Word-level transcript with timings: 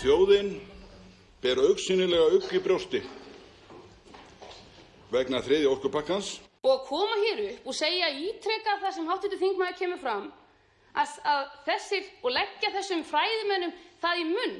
Þjóðin 0.00 0.54
ber 1.42 1.58
augsýnilega 1.60 2.36
ugg 2.38 2.52
í 2.56 2.60
brjósti 2.64 3.00
vegna 5.12 5.42
þriðja 5.44 5.74
orkupakkans. 5.74 6.30
Og 6.64 6.70
að 6.72 6.86
koma 6.86 7.18
hér 7.20 7.42
upp 7.50 7.68
og 7.68 7.76
segja 7.76 8.08
ítreka 8.08 8.78
það 8.80 8.94
sem 8.96 9.10
hv. 9.10 9.28
þingmaður 9.42 9.76
kemur 9.82 10.00
fram 10.00 10.24
að, 10.96 11.12
að 11.34 11.44
þessir 11.68 12.08
og 12.22 12.32
leggja 12.32 12.72
þessum 12.78 13.04
fræðimönnum 13.10 13.76
það 14.00 14.22
í 14.22 14.26
munn 14.30 14.56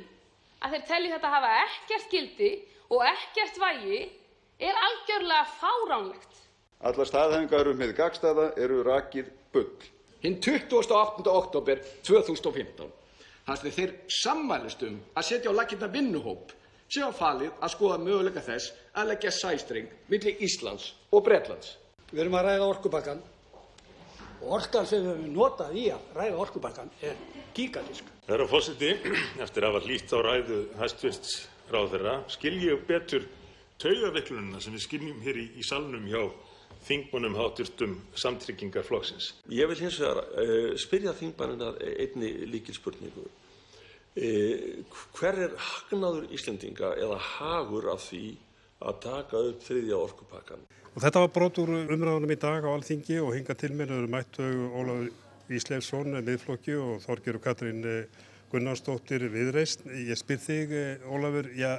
að 0.61 0.77
þeir 0.77 0.87
telji 0.93 1.15
þetta 1.15 1.33
hafa 1.39 1.57
ekkert 1.63 2.13
gildi 2.13 2.53
og 2.93 3.09
ekkert 3.09 3.65
vægi 3.65 4.05
er 4.61 4.85
algjörlega 4.85 5.51
fáránlegt. 5.57 6.41
Allar 6.85 7.09
staðhæfingar 7.09 7.73
um 7.73 7.81
hið 7.87 7.97
gagnstæða 7.97 8.51
eru 8.61 8.85
rakið 8.85 9.33
bull. 9.57 9.73
Hinn 10.21 10.37
28. 10.37 11.25
oktober 11.33 11.81
2015 12.05 13.00
þar 13.51 13.59
sem 13.59 13.75
þeir 13.75 13.93
sammælist 14.15 14.83
um 14.87 14.99
að 15.19 15.27
setja 15.27 15.51
á 15.51 15.59
laggirnar 15.59 15.91
vinnuhóp 15.91 16.53
sem 16.91 17.03
var 17.03 17.17
falið 17.19 17.51
að 17.59 17.73
skoða 17.75 17.99
möguleika 18.03 18.43
þess 18.47 18.73
að 18.95 19.11
leggja 19.11 19.33
sæstreng 19.35 19.91
milli 20.11 20.37
Íslands 20.47 20.93
og 21.11 21.25
Bretlands. 21.27 21.77
Við 22.11 22.23
erum 22.25 22.37
að 22.39 22.47
ræða 22.47 22.69
orkupakkan 22.71 23.23
og 24.41 24.55
orkan 24.57 24.87
sem 24.87 25.03
við 25.03 25.11
höfum 25.13 25.35
notað 25.35 25.77
í 25.79 25.89
að 25.95 26.15
ræða 26.19 26.39
orkupakkan 26.45 26.93
er 27.03 27.19
gigantísk. 27.55 28.07
Herra 28.31 28.47
forseti, 28.51 28.93
eftir 29.45 29.67
að 29.67 29.75
hafa 29.75 29.85
hlýtt 29.87 30.15
á 30.15 30.19
ræðu 30.27 30.61
hæstvirts 30.79 31.35
ráðherra 31.71 32.21
skil 32.31 32.57
ég 32.63 32.87
betur 32.87 33.27
taugaveiklunina 33.83 34.63
sem 34.63 34.75
við 34.77 34.87
skiljum 34.87 35.21
hér 35.27 35.43
í, 35.43 35.47
í 35.59 35.67
salnum 35.67 36.07
hjá 36.07 36.23
þingmönnum 36.87 37.37
háttvirtum 37.39 37.97
samtryggingarflokksins. 38.19 39.35
Ég 39.53 39.69
vil 39.71 39.79
hins 39.85 39.99
vegar 40.01 40.23
uh, 40.25 40.73
spyrja 40.81 41.15
þingmannina 41.19 41.75
einni 41.81 42.33
líkilspurningu. 42.51 43.27
Uh, 44.17 44.81
hver 45.17 45.43
er 45.47 45.57
hagnaður 45.61 46.31
Íslendinga 46.35 46.95
eða 46.99 47.19
hagur 47.37 47.91
af 47.93 48.09
því 48.09 48.25
að 48.81 49.03
taka 49.05 49.43
upp 49.51 49.67
þriðja 49.67 49.99
orkupakkan? 50.01 50.65
Og 50.91 51.05
þetta 51.05 51.23
var 51.23 51.35
brot 51.35 51.61
úr 51.63 51.75
umræðunum 51.83 52.33
í 52.35 52.41
dag 52.41 52.65
á 52.67 52.71
Alþingi 52.73 53.21
og 53.23 53.35
hinga 53.37 53.55
til 53.59 53.71
mér 53.77 53.93
eru 53.95 54.11
mættu 54.11 54.47
Ólafur 54.73 55.13
Ísleifsson 55.51 56.17
miðflokki 56.25 56.75
og 56.79 57.05
Þorgjörg 57.05 57.45
Katrín 57.45 57.85
Gunnarsdóttir 58.51 59.29
viðreist. 59.31 59.85
Ég 59.87 60.19
spyr 60.19 60.43
þig 60.43 60.75
Ólafur, 61.07 61.53
já, 61.55 61.77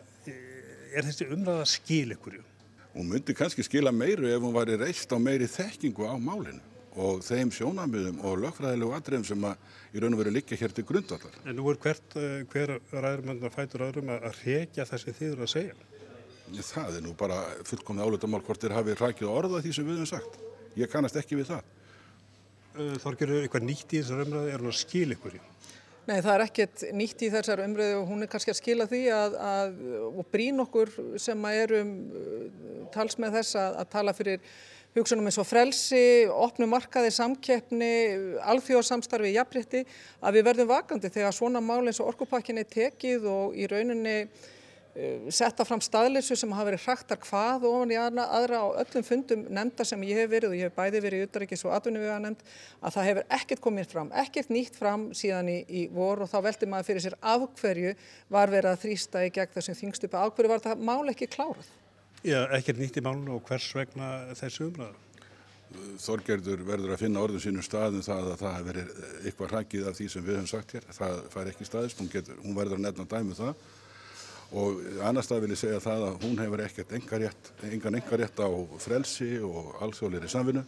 er 0.95 1.07
þessi 1.07 1.27
umræða 1.33 1.67
skil 1.67 2.15
ykkurju? 2.15 2.45
Hún 2.91 3.07
myndi 3.07 3.33
kannski 3.37 3.63
skila 3.63 3.91
meiru 3.95 4.27
ef 4.27 4.43
hún 4.43 4.55
væri 4.55 4.75
reist 4.79 5.11
á 5.15 5.17
meiri 5.19 5.47
þekkingu 5.47 6.09
á 6.11 6.15
málinu 6.19 6.59
og 6.99 7.21
þeim 7.23 7.51
sjónamiðum 7.55 8.17
og 8.27 8.41
lögfræðilegu 8.43 8.91
atriðum 8.97 9.23
sem 9.29 9.45
að 9.47 9.95
í 9.95 10.01
raun 10.03 10.17
og 10.17 10.19
veru 10.19 10.33
liggja 10.35 10.57
hér 10.59 10.73
til 10.75 10.83
grundvallar. 10.89 11.37
En 11.47 11.55
nú 11.55 11.69
er 11.71 11.79
hvert, 11.79 12.17
hver 12.51 12.73
ræður 12.91 13.23
mann 13.29 13.39
að 13.39 13.55
fætur 13.55 13.85
öðrum 13.87 14.11
að 14.11 14.27
reykja 14.41 14.87
þessi 14.89 15.15
þýður 15.21 15.45
að 15.45 15.51
segja? 15.53 15.77
Það 16.51 16.97
er 16.97 17.05
nú 17.05 17.13
bara 17.15 17.37
fullkomið 17.63 18.09
álutamál 18.09 18.41
hvort 18.43 18.59
þeir 18.59 18.75
hafi 18.75 18.97
rækið 18.99 19.31
orða 19.31 19.61
því 19.63 19.75
sem 19.77 19.87
við 19.87 20.01
höfum 20.01 20.11
sagt. 20.11 20.35
Ég 20.75 20.91
kannast 20.91 21.19
ekki 21.19 21.39
við 21.39 21.53
það. 21.53 21.69
Þorgjörður, 23.03 23.45
eitthvað 23.45 23.67
nýtt 23.67 23.95
í 23.95 24.01
þessar 24.01 24.25
umræði, 24.25 24.51
er 24.51 24.63
hún 24.63 24.71
að 24.71 24.79
skila 24.81 25.15
ykkur 25.15 25.39
í? 25.39 25.41
Nei, 26.11 26.17
það 26.19 26.33
er 26.33 26.41
ekkert 26.43 26.81
nýtt 26.91 27.21
í 27.23 27.27
þessar 27.31 27.61
umræðu 27.63 27.99
og 28.01 28.09
hún 28.09 28.25
er 28.25 28.27
kannski 28.27 28.51
að 28.51 28.57
skila 28.57 28.87
því 28.89 28.99
að, 29.15 29.35
að 29.47 29.77
og 30.09 30.25
brín 30.33 30.59
okkur 30.59 30.89
sem 31.23 31.45
erum 31.47 31.93
tals 32.91 33.15
með 33.21 33.37
þess 33.37 33.55
að, 33.61 33.77
að 33.79 33.87
tala 33.93 34.13
fyrir 34.17 34.41
hugsunum 34.97 35.29
eins 35.29 35.39
og 35.39 35.47
frelsi, 35.47 36.03
opnu 36.27 36.67
markaði, 36.67 37.13
samkeppni, 37.15 37.93
alþjóðsamstarfi, 38.43 39.31
jafnrétti, 39.37 39.85
að 40.19 40.35
við 40.35 40.47
verðum 40.49 40.71
vakandi 40.73 41.13
þegar 41.15 41.37
svona 41.37 41.63
mál 41.63 41.85
eins 41.85 42.01
og 42.03 42.11
orkupakkinni 42.11 42.67
tekið 42.67 43.29
og 43.31 43.55
í 43.55 43.69
rauninni 43.71 44.17
setta 45.31 45.63
fram 45.63 45.79
staðleysu 45.79 46.35
sem 46.35 46.51
hafa 46.51 46.67
verið 46.67 46.83
hraktar 46.83 47.19
hvað 47.23 47.63
ofan 47.69 47.93
í 47.93 47.97
aðra, 47.99 48.25
aðra 48.35 48.57
á 48.59 48.67
öllum 48.81 49.05
fundum 49.07 49.45
nefnda 49.47 49.85
sem 49.87 50.01
ég 50.03 50.19
hef 50.19 50.31
verið 50.33 50.49
og 50.49 50.55
ég 50.57 50.67
hef 50.67 50.75
bæði 50.75 51.01
verið 51.05 51.21
í 51.21 51.27
utarrikis 51.29 51.63
og 51.63 51.75
atvinnuvega 51.77 52.17
nefnd 52.19 52.41
að 52.81 52.97
það 52.97 53.07
hefur 53.07 53.29
ekkert 53.37 53.61
komið 53.63 53.93
fram, 53.93 54.09
ekkert 54.19 54.51
nýtt 54.51 54.75
fram 54.75 55.05
síðan 55.15 55.51
í, 55.53 55.57
í 55.63 55.85
vor 55.95 56.25
og 56.25 56.31
þá 56.31 56.41
veldi 56.49 56.69
maður 56.73 56.89
fyrir 56.89 57.05
sér 57.05 57.15
af 57.23 57.45
hverju 57.61 57.93
var 58.35 58.51
verið 58.51 58.73
að 58.73 58.83
þrýsta 58.83 59.23
í 59.23 59.31
gegn 59.37 59.55
þessum 59.55 59.79
þingstupa, 59.79 60.25
af 60.25 60.35
hverju 60.35 60.51
var 60.51 60.65
það 60.65 60.83
mál 60.91 61.13
ekki 61.13 61.31
klárað? 61.31 61.71
Já, 62.27 62.41
ekkert 62.51 62.83
nýtt 62.83 62.99
í 62.99 63.05
málun 63.05 63.31
og 63.37 63.45
hvers 63.47 63.71
vegna 63.77 64.11
þessu 64.35 64.67
umræða? 64.67 65.07
Þorgerður 66.03 66.65
verður 66.67 66.91
að 66.91 66.99
finna 67.05 67.21
orðum 67.23 67.39
sínum 67.39 67.63
staðum 67.63 68.03
það 68.03 68.33
að 68.33 68.41
það 68.41 68.55
hefur 68.57 68.67
verið 68.67 68.89
eitthvað 69.21 69.53
hrakið 69.53 69.85
af 69.87 69.95
því 69.95 70.07
sem 70.11 70.25
við 70.25 70.35
höfum 70.35 70.49
sagt 70.51 70.73
hér, 70.75 70.87
það 70.97 71.21
fær 71.31 71.51
ekki 71.53 71.67
staðist, 71.69 72.01
hún, 72.01 72.09
getur, 72.11 72.41
hún 72.43 72.57
verður 72.57 72.75
að 72.75 72.83
nefna 72.89 73.05
dæmu 73.07 73.37
það 73.39 73.53
og 74.51 74.79
annar 75.07 75.23
stað 75.23 75.45
vil 75.45 75.53
ég 75.53 75.59
segja 75.61 75.81
það 75.83 76.05
að 76.09 76.23
hún 76.25 76.39
hefur 76.41 76.63
ekkert 76.65 76.95
engan 76.97 77.97
engarétt 77.99 78.41
á 78.43 78.49
frelsi 78.83 79.37
og 79.47 79.75
alþjóðleiri 79.85 80.31
samvinnu. 80.31 80.63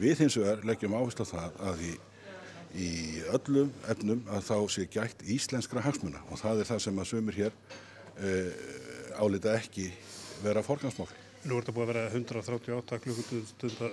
Við 0.00 0.22
hins 0.24 0.36
vegar 0.40 0.64
leggjum 0.68 0.96
áherslu 0.96 1.26
á 1.28 1.32
það 1.32 1.58
að 1.68 1.82
í, 1.84 1.92
í 2.80 2.90
öllum 3.36 3.72
efnum 3.92 4.22
að 4.32 4.48
þá 4.48 4.56
sé 4.72 4.86
gætt 4.92 5.24
íslenskra 5.36 5.84
hagsmuna 5.84 6.22
og 6.30 6.40
það 6.40 6.62
er 6.62 6.70
það 6.72 6.82
sem 6.86 7.00
að 7.02 7.10
sömur 7.12 7.36
hér 7.36 7.56
e, 8.16 8.34
álita 9.20 9.56
ekki 9.56 9.90
vera 10.44 10.64
forgansmál. 10.64 11.08
Nú 11.46 11.56
er 11.56 11.64
þetta 11.64 11.76
búið 11.76 11.86
að 11.86 11.92
vera 11.92 12.06
138 12.12 13.00
klukkutunda 13.04 13.90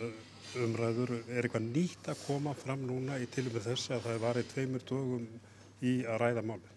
umræður. 0.63 1.17
Er 1.27 1.43
eitthvað 1.43 1.67
nýtt 1.67 2.11
að 2.11 2.23
koma 2.27 2.55
fram 2.57 2.87
núna 2.87 3.19
í 3.19 3.27
tilum 3.31 3.55
með 3.57 3.73
þess 3.73 3.91
að 3.91 4.07
það 4.07 4.15
er 4.15 4.23
varðið 4.23 4.53
tveimur 4.53 4.87
dögum 4.87 5.27
í 5.83 5.97
að 6.07 6.23
ræða 6.23 6.45
máli? 6.47 6.73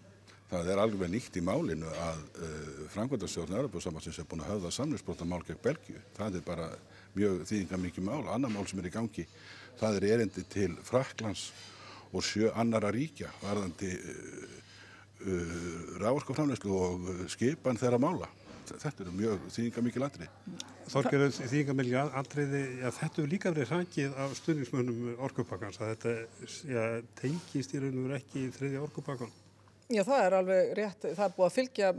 Það 0.47 0.69
er 0.71 0.79
alveg 0.79 1.09
nýtt 1.11 1.37
í 1.39 1.43
málinu 1.43 1.89
að 1.91 2.19
uh, 2.39 2.83
framkvæmdastjórn 2.93 3.57
Europasamansins 3.59 4.19
er 4.21 4.27
búin 4.31 4.45
að 4.45 4.53
höfða 4.53 4.69
samlingsbrotamál 4.77 5.41
gegn 5.43 5.59
Belgíu. 5.63 5.99
Það 6.15 6.37
er 6.39 6.45
bara 6.45 6.67
mjög 7.17 7.41
þýðingar 7.49 7.81
mikið 7.83 8.05
mál. 8.07 8.21
Annar 8.31 8.53
mál 8.53 8.67
sem 8.69 8.79
er 8.79 8.87
í 8.87 8.93
gangi, 8.93 9.25
það 9.81 9.97
er 9.99 10.05
erindi 10.13 10.45
til 10.47 10.69
Fraklands 10.87 11.49
og 12.15 12.23
sjö 12.23 12.53
annara 12.55 12.93
ríkja 12.95 13.27
varðandi 13.41 13.89
uh, 13.91 14.45
uh, 15.27 15.57
rávorskaframleyslu 15.99 16.77
og 16.79 17.09
skipan 17.33 17.79
þeirra 17.81 17.99
mála. 17.99 18.29
Þetta 18.67 19.03
eru 19.03 19.15
mjög 19.15 19.43
þýðingar 19.51 19.85
mikið 19.85 20.03
landrið. 20.03 20.63
Þorgerður 20.91 21.35
þýðingar 21.37 21.77
mikið 21.81 22.15
andriði, 22.21 22.61
ja, 22.81 22.93
þetta 22.95 23.19
hefur 23.19 23.29
líka 23.31 23.51
verið 23.51 23.73
hrakið 23.73 24.15
af 24.23 24.37
stuðningsmönnum 24.39 25.11
orkupakkans 25.27 25.79
þetta 25.79 26.15
ja, 26.71 26.87
tengist 27.19 27.75
í 27.75 27.83
raun 27.83 27.99
og 27.99 28.07
veru 28.07 28.17
ekki 28.19 28.45
í 28.45 28.55
þriðja 28.55 28.83
orkupakkan. 28.87 29.35
Já, 29.87 30.01
það 30.03 30.19
er 30.19 30.33
alveg 30.35 30.69
rétt. 30.75 31.05
Það 31.15 31.21
er 31.23 31.33
búið 31.37 31.45
að 31.45 31.53
fylgja 31.55 31.89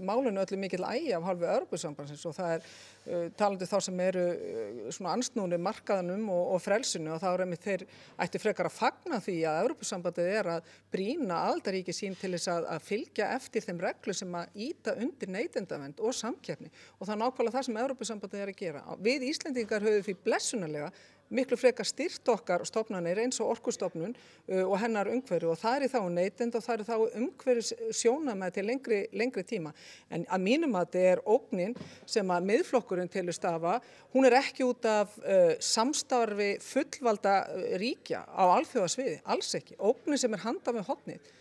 málinu 0.00 0.40
öllu 0.40 0.56
mikil 0.62 0.86
ægi 0.88 1.10
af 1.12 1.26
halvu 1.28 1.44
Örbusambansins 1.52 2.22
og 2.24 2.32
það 2.38 2.52
er 2.54 2.62
uh, 2.64 3.26
talandi 3.36 3.66
þá 3.68 3.74
sem 3.84 3.98
eru 4.00 4.22
uh, 4.32 4.78
svona 4.96 5.12
ansnúni 5.18 5.58
markaðanum 5.60 6.22
og, 6.32 6.54
og 6.54 6.62
frelsinu 6.64 7.12
og 7.12 7.20
þá 7.20 7.26
er 7.34 7.42
einmitt 7.44 7.66
þeir 7.66 7.84
ætti 8.24 8.40
frekar 8.40 8.70
að 8.70 8.78
fagna 8.78 9.18
því 9.26 9.34
að 9.50 9.60
Örbusambandið 9.66 10.30
er 10.38 10.48
að 10.54 10.70
brína 10.96 11.42
aldaríki 11.50 11.92
sín 11.92 12.16
til 12.16 12.32
þess 12.32 12.48
að, 12.54 12.70
að 12.78 12.86
fylgja 12.88 13.28
eftir 13.36 13.66
þeim 13.68 13.84
reglu 13.84 14.16
sem 14.16 14.40
að 14.40 14.56
íta 14.70 14.96
undir 14.96 15.34
neytendavend 15.36 16.00
og 16.00 16.16
samkeppni 16.16 16.72
og 16.96 17.04
það 17.04 17.12
er 17.18 17.22
nákvæmlega 17.26 17.58
það 17.58 17.68
sem 17.68 17.82
Örbusambandið 17.84 18.46
er 18.46 18.54
að 18.54 18.62
gera. 18.62 18.86
Við 19.04 19.28
Íslendingar 19.28 19.84
höfum 19.84 20.08
því 20.08 20.16
blessunarlega 20.24 20.88
miklu 21.34 21.58
frekar 21.58 21.86
styrt 21.88 22.28
okkar 22.30 22.64
stofnanir 22.68 23.20
eins 23.22 23.40
og 23.42 23.52
orkustofnun 23.56 24.14
uh, 24.14 24.62
og 24.62 24.76
hennar 24.82 25.10
umhverju 25.12 25.52
og 25.52 25.60
það 25.60 25.86
er 25.86 25.92
þá 25.92 26.00
neytend 26.14 26.58
og 26.58 26.64
það 26.64 26.80
er 26.82 26.88
þá 26.88 27.20
umhverju 27.20 27.92
sjónamæð 28.00 28.56
til 28.56 28.66
lengri, 28.70 29.00
lengri 29.12 29.46
tíma. 29.48 29.74
En 30.10 30.26
að 30.28 30.44
mínum 30.46 30.74
að 30.78 30.90
þetta 30.94 31.14
er 31.14 31.24
ógnin 31.36 31.76
sem 32.06 32.34
að 32.34 32.50
miðflokkurinn 32.50 33.12
telur 33.12 33.36
stafa, 33.36 33.78
hún 34.14 34.28
er 34.28 34.38
ekki 34.40 34.66
út 34.66 34.86
af 34.88 35.16
uh, 35.22 35.54
samstarfi 35.62 36.54
fullvalda 36.64 37.38
ríkja 37.82 38.24
á 38.24 38.44
alþjóðasviði, 38.58 39.20
alls 39.34 39.54
ekki. 39.58 39.78
Ógnin 39.78 40.20
sem 40.20 40.36
er 40.36 40.46
handað 40.46 40.78
með 40.78 40.92
hotnið 40.92 41.32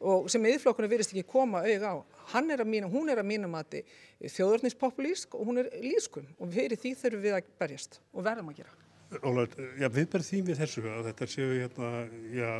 og 0.00 0.30
sem 0.32 0.40
miðflokkurinn 0.40 0.90
virðist 0.90 1.12
ekki 1.12 1.28
koma 1.28 1.60
auðg 1.66 1.84
á. 1.84 1.94
Er 2.40 2.62
mínum, 2.64 2.92
hún 2.92 3.10
er 3.12 3.20
að 3.20 3.28
mínum 3.28 3.56
að 3.58 3.80
þjóðornispopulísk 4.22 5.34
og 5.36 5.48
hún 5.48 5.62
er 5.64 5.72
lískum 5.82 6.28
og 6.38 6.52
fyrir 6.54 6.80
því 6.80 6.94
þurfum 7.02 7.26
við 7.26 7.36
að 7.36 7.50
berjast 7.60 8.00
og 8.14 8.24
verðum 8.24 8.52
að 8.52 8.62
gera. 8.62 8.89
Ólað, 9.10 9.56
já, 9.74 9.88
við 9.90 10.06
berðum 10.12 10.28
því 10.28 10.40
við 10.46 10.60
þessu 10.60 10.82
að 10.86 11.06
þetta 11.08 11.26
séu 11.32 11.50
hérna, 11.56 11.88
já, 12.30 12.50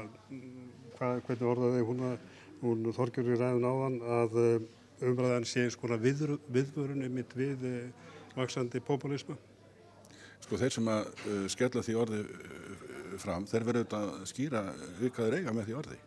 hvað, 0.97 1.21
hvernig 1.29 1.49
orðaði 1.53 1.85
hún, 1.87 2.05
hún 2.65 2.93
Þorgjörður 2.97 3.37
í 3.37 3.39
ræðun 3.39 3.69
áðan 3.71 3.99
að 4.19 4.39
umræðan 5.07 5.47
sé 5.49 5.69
svona 5.73 5.99
viður, 6.01 6.37
viðvörun 6.53 7.07
um 7.07 7.15
mitt 7.15 7.33
við 7.39 7.65
uh, 7.69 8.11
vaksandi 8.37 8.83
populismu? 8.85 9.37
Sko 10.41 10.59
þeir 10.61 10.75
sem 10.75 10.91
að 10.91 11.09
uh, 11.09 11.47
skella 11.53 11.85
því 11.87 11.97
orði 12.03 12.21
uh, 12.27 13.17
fram, 13.23 13.47
þeir 13.49 13.67
verður 13.69 13.85
auðvitað 13.85 14.13
að 14.13 14.29
skýra 14.33 14.65
þeir 15.01 15.39
eiga 15.41 15.57
með 15.57 15.69
því 15.71 15.81
orði 15.81 16.01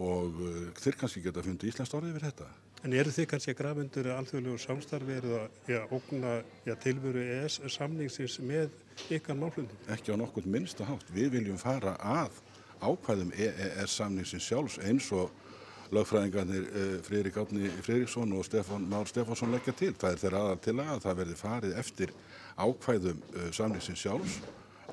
og 0.00 0.36
þeir 0.80 0.96
kannski 0.96 1.20
geta 1.20 1.42
fundið 1.44 1.74
Íslands 1.74 1.90
orði 1.92 2.14
við 2.14 2.22
þetta. 2.24 2.46
En 2.86 2.94
eru 2.96 3.10
þið 3.12 3.26
kannski 3.28 3.52
að 3.52 3.56
grafa 3.58 3.82
undir 3.82 4.06
alþjóðlegu 4.14 4.60
samstarfi 4.62 5.16
eða 5.18 5.40
að 5.76 5.90
ógna 5.92 6.30
já, 6.64 6.72
tilveru 6.80 7.24
ES 7.34 7.58
samningsins 7.74 8.38
með 8.40 8.70
ykkar 9.10 9.38
málflöndum? 9.38 9.78
Ekki 9.90 10.12
á 10.12 10.16
nokkur 10.20 10.46
minnsta 10.46 10.84
hátt. 10.84 11.08
Við 11.14 11.32
viljum 11.36 11.58
fara 11.60 11.96
að 11.98 12.40
ákvæðum 12.80 13.32
EES 13.36 13.96
samningsins 13.98 14.46
sjálfs 14.46 14.78
eins 14.84 15.10
og 15.12 15.32
lögfræðingarnir 15.94 16.68
uh, 16.68 16.94
Friðrik 17.06 17.38
Átni 17.40 17.70
Friðriksson 17.82 18.32
og 18.38 18.46
Stefán 18.46 18.86
Már 18.90 19.08
Stefánsson 19.10 19.52
leggja 19.54 19.74
til. 19.76 19.92
Það 19.98 20.14
er 20.14 20.22
þeirra 20.22 20.44
aðal 20.44 20.62
til 20.66 20.76
að 20.84 21.02
það 21.04 21.20
verði 21.22 21.36
farið 21.40 21.76
eftir 21.82 22.14
ákvæðum 22.60 23.20
uh, 23.34 23.50
samlýsins 23.56 24.04
sjálfs 24.04 24.38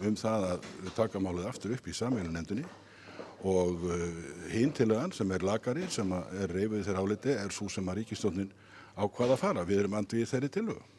um 0.05 0.17
það 0.17 0.49
að 0.51 0.67
taka 0.97 1.21
málið 1.21 1.49
aftur 1.49 1.73
upp 1.73 1.87
í 1.89 1.95
samveilunendunni 1.97 2.65
og 3.47 3.85
uh, 3.85 4.03
hinn 4.53 4.73
tilagan 4.73 5.13
sem 5.13 5.31
er 5.33 5.45
lagari 5.45 5.87
sem 5.93 6.11
er 6.17 6.53
reyfið 6.53 6.85
þeirra 6.89 7.05
áliti 7.05 7.33
er 7.37 7.53
svo 7.53 7.69
sem 7.69 7.89
að 7.89 8.01
ríkistjónin 8.01 8.53
ákvaða 8.97 9.37
að 9.37 9.43
fara. 9.43 9.65
Við 9.67 9.83
erum 9.83 9.99
andið 10.01 10.23
í 10.23 10.29
þeirri 10.31 10.53
tilögu. 10.53 10.96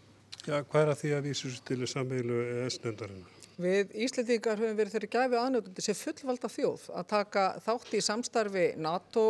Hvað 0.49 0.81
er 0.81 0.91
að 0.95 1.01
því 1.03 1.11
að 1.17 1.27
vísu 1.29 1.51
til 1.69 1.83
samveilu 1.85 2.39
ES-nefndarinnar? 2.65 3.38
Við 3.59 3.91
Íslandingar 4.05 4.61
höfum 4.61 4.77
verið 4.79 4.93
þeirri 4.95 5.09
gæfi 5.11 5.35
aðnötundi 5.35 5.83
sem 5.83 5.97
fullvalda 5.99 6.47
þjóð 6.47 6.83
að 6.95 7.07
taka 7.11 7.47
þátt 7.65 7.97
í 7.99 8.01
samstarfi 8.07 8.67
NATO, 8.79 9.25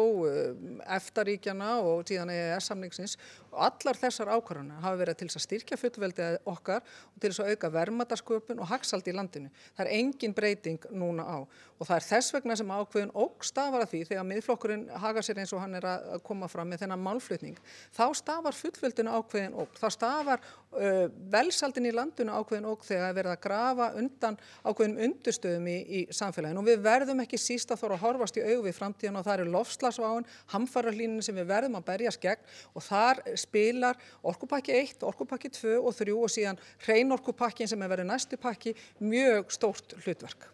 EFTA-ríkjana 0.85 1.71
og 1.81 2.03
síðan 2.11 2.35
EES-samningsins 2.35 3.17
og 3.49 3.63
allar 3.65 3.97
þessar 3.97 4.29
ákvarðana 4.37 4.83
hafa 4.83 5.01
verið 5.01 5.17
til 5.23 5.29
þess 5.31 5.41
að 5.41 5.45
styrkja 5.47 5.79
fullveldið 5.81 6.37
okkar 6.53 6.85
og 6.85 7.23
til 7.23 7.31
þess 7.31 7.41
að 7.41 7.55
auka 7.55 7.71
vermaðasköpun 7.79 8.61
og 8.61 8.69
hagsald 8.69 9.09
í 9.09 9.17
landinu. 9.17 9.49
Það 9.79 9.87
er 9.87 9.93
engin 9.97 10.37
breyting 10.37 10.85
núna 10.93 11.25
á 11.25 11.39
og 11.79 11.87
það 11.87 11.97
er 11.97 12.07
þess 12.09 12.35
vegna 12.35 12.57
sem 12.59 12.71
ákveðin 12.75 13.13
og 13.23 13.45
stafar 13.47 13.85
að 13.85 13.93
því 13.93 14.03
þegar 14.11 14.29
miðflokkurinn 14.29 14.87
haga 14.99 15.23
sér 15.25 15.41
eins 15.41 15.55
og 15.55 15.63
hann 15.63 15.79
er 15.79 15.87
að 15.89 16.21
koma 16.27 16.49
fram 16.51 16.69
með 16.69 16.83
þennan 16.83 17.05
málflutning. 17.05 17.59
Þá 17.95 18.05
stafar 18.19 18.57
fullveldinu 18.59 19.15
ákveðin 19.15 19.55
og 19.63 19.79
þá 19.79 19.87
stafar 19.95 20.43
uh, 20.43 21.07
velsaldin 21.33 21.87
í 21.89 21.95
landinu 21.95 22.35
ákveðin 22.35 22.69
og 22.69 22.83
þegar 22.87 23.15
verða 23.17 23.37
að 23.39 23.45
grafa 23.47 23.91
undan 24.19 24.39
ákveðin 24.67 24.99
undurstöðum 25.07 25.69
í, 25.71 25.77
í 25.87 26.01
samfélaginu 26.15 26.63
og 26.63 26.67
við 26.67 26.83
verðum 26.83 27.23
ekki 27.23 27.39
síst 27.41 27.71
að 27.71 27.83
þóra 27.83 27.99
að 27.99 28.05
horfast 28.05 28.39
í 28.39 28.45
auð 28.45 28.67
við 28.67 28.77
framtíðan 28.77 29.21
og 29.21 29.27
það 29.27 29.39
eru 29.39 29.55
lofslagsváin, 29.55 30.29
hamfararlíninu 30.53 31.25
sem 31.25 31.39
við 31.39 31.49
verðum 31.53 31.79
að 31.79 31.87
berjast 31.93 32.23
gegn 32.23 32.45
og 32.75 32.87
þar 32.89 33.23
spilar 33.39 33.99
orkupakki 34.23 34.75
1, 34.75 35.07
orkupakki 35.07 35.53
2 35.55 35.79
og 35.79 35.97
3 35.97 36.19
og 36.19 36.33
síðan 36.35 36.63
hreinorkupakkin 36.87 37.71
sem 37.71 37.83
er 37.83 37.93
verið 37.95 38.11
næstu 38.11 38.41
pakki 38.41 38.75
mjög 38.99 39.53
stórt 39.55 39.95
hlutverk. 40.03 40.51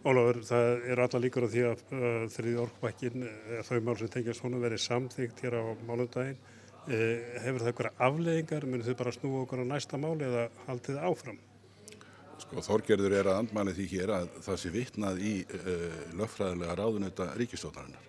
Ólafur, 0.00 0.38
það 0.48 0.86
er 0.88 1.02
alla 1.04 1.18
líkur 1.20 1.44
á 1.44 1.48
því 1.52 1.64
að 1.68 1.82
uh, 1.92 2.22
þriði 2.32 2.62
orkupakkin, 2.62 3.26
uh, 3.26 3.58
þau 3.68 3.82
mál 3.84 3.98
sem 4.00 4.08
tengjast 4.14 4.46
honum 4.46 4.62
verið 4.64 4.80
samþygt 4.86 5.44
hér 5.44 5.58
á 5.60 5.64
málundaginn. 5.84 6.40
Uh, 6.88 7.20
hefur 7.44 7.60
það 7.60 7.68
eitthvað 7.74 8.00
afleðingar, 8.08 8.64
munir 8.64 8.88
þau 8.88 8.96
bara 9.02 9.12
snúa 9.12 9.42
okkur 9.44 9.60
á 9.60 9.72
næsta 9.74 10.00
máli 10.00 10.24
eða 10.24 10.46
haldið 10.64 11.02
áfram? 11.04 11.36
Sko, 12.50 12.64
Þorgerður 12.66 13.12
er 13.14 13.28
að 13.30 13.36
andmæli 13.44 13.72
því 13.76 13.84
hér 13.92 14.10
að 14.10 14.30
það 14.42 14.56
sé 14.58 14.70
vittnað 14.74 15.18
í 15.22 15.34
uh, 15.54 15.98
lögfræðilega 16.18 16.72
ráðunauta 16.80 17.26
ríkistótarinnar. 17.38 18.08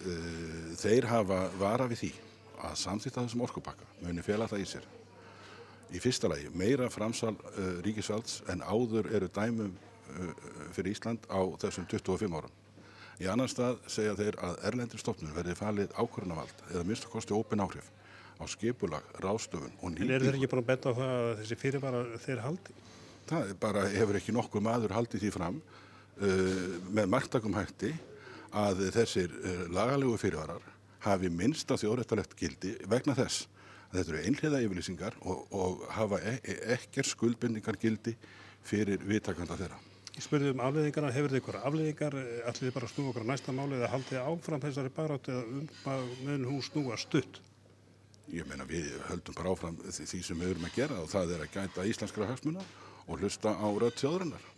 Uh, 0.00 0.70
þeir 0.80 1.06
hafa 1.10 1.42
vara 1.60 1.88
við 1.90 2.00
því 2.00 2.10
að 2.64 2.78
samþýtta 2.80 3.26
þessum 3.26 3.42
orkupakka 3.44 3.88
muni 4.00 4.24
fela 4.24 4.46
það 4.48 4.64
í 4.64 4.68
sér. 4.70 4.86
Í 5.92 6.00
fyrsta 6.00 6.30
lagi 6.32 6.48
meira 6.56 6.88
framsal 6.88 7.34
uh, 7.36 7.82
ríkisvalds 7.84 8.40
en 8.48 8.64
áður 8.64 9.10
eru 9.12 9.28
dæmum 9.28 9.74
fyrir 10.72 10.92
Ísland 10.92 11.24
á 11.32 11.40
þessum 11.60 11.84
25 11.88 12.34
árum. 12.36 12.56
Í 13.20 13.28
annan 13.32 13.48
stað 13.48 13.78
segja 13.92 14.16
þeir 14.16 14.36
að 14.44 14.58
erlendir 14.68 15.00
stofnun 15.00 15.32
verði 15.36 15.54
falið 15.56 15.92
ákvörnavald 15.96 16.64
eða 16.70 16.82
minnst 16.84 17.06
að 17.06 17.14
kosti 17.14 17.36
ópin 17.36 17.62
áhrif 17.64 17.88
á 18.40 18.44
skipulag, 18.50 19.04
ráðstöfun 19.24 19.72
og 19.80 19.92
nýtt. 19.92 20.04
En 20.04 20.16
eru 20.16 20.28
þeir 20.28 20.40
ekki 20.40 20.50
búin 20.52 20.64
að 20.64 20.68
betta 20.72 20.92
á 20.92 20.98
það 20.98 21.12
að 21.14 21.32
þessi 21.40 21.58
fyrirvara 21.62 22.02
þeir 22.26 22.42
haldi? 22.44 22.76
Það 23.30 23.54
bara 23.62 23.86
hefur 23.92 24.18
ekki 24.18 24.34
nokkuð 24.34 24.64
maður 24.66 24.94
haldið 24.96 25.24
því 25.24 25.32
fram 25.34 25.60
uh, 25.62 26.78
með 26.90 27.10
margtakum 27.12 27.56
hætti 27.56 27.92
að 28.52 28.86
þessir 28.94 29.32
uh, 29.32 29.64
lagalegu 29.72 30.18
fyrirvarar 30.20 30.66
hafi 31.02 31.30
minnsta 31.32 31.78
þjóðrættalegt 31.80 32.36
gildi 32.38 32.76
vegna 32.90 33.16
þess 33.18 33.46
að 33.92 33.98
þetta 33.98 34.12
eru 34.12 34.20
einhliða 34.26 34.60
yfirlýsingar 34.66 35.16
og, 35.20 35.46
og 35.52 35.86
hafa 35.96 36.20
e 36.24 36.36
e 36.42 36.58
ekkert 36.76 37.10
skuldbindingar 37.10 37.78
gildi 37.80 38.14
fyrir 38.62 39.02
viðtakanda 39.04 39.58
þeirra. 39.58 39.80
Ég 40.12 40.24
spurði 40.26 40.52
um 40.52 40.60
afleðingarna, 40.60 41.12
hefur 41.14 41.32
þið 41.32 41.40
ykkur 41.40 41.58
afleðingar, 41.62 42.14
allir 42.44 42.66
þið 42.66 42.74
bara 42.76 42.88
snúa 42.90 43.10
okkur 43.12 43.24
á 43.24 43.30
næsta 43.32 43.54
máli 43.56 43.78
eða 43.78 43.90
haldið 43.94 44.20
áfram 44.20 44.60
þessari 44.60 44.92
baráttu 44.92 45.32
eða 45.32 45.44
um 45.56 45.68
að 45.88 46.10
mun 46.26 46.48
hún 46.50 46.64
snúa 46.66 46.98
stutt? 47.00 47.40
Ég 48.32 48.46
meina 48.48 48.66
við 48.68 48.90
höldum 49.08 49.36
bara 49.36 49.54
áfram 49.54 49.78
því, 49.82 50.06
því 50.12 50.20
sem 50.28 50.42
við 50.42 50.52
erum 50.52 50.68
að 50.68 50.76
gera 50.76 51.00
og 51.00 51.08
það 51.10 51.32
er 51.36 51.44
að 51.46 51.56
gæta 51.56 51.86
íslenskra 51.88 52.28
hagsmuna 52.28 52.64
og 53.12 53.20
hlusta 53.20 53.52
á 53.52 53.68
rödd 53.68 54.00
þjóðurinnar. 54.00 54.48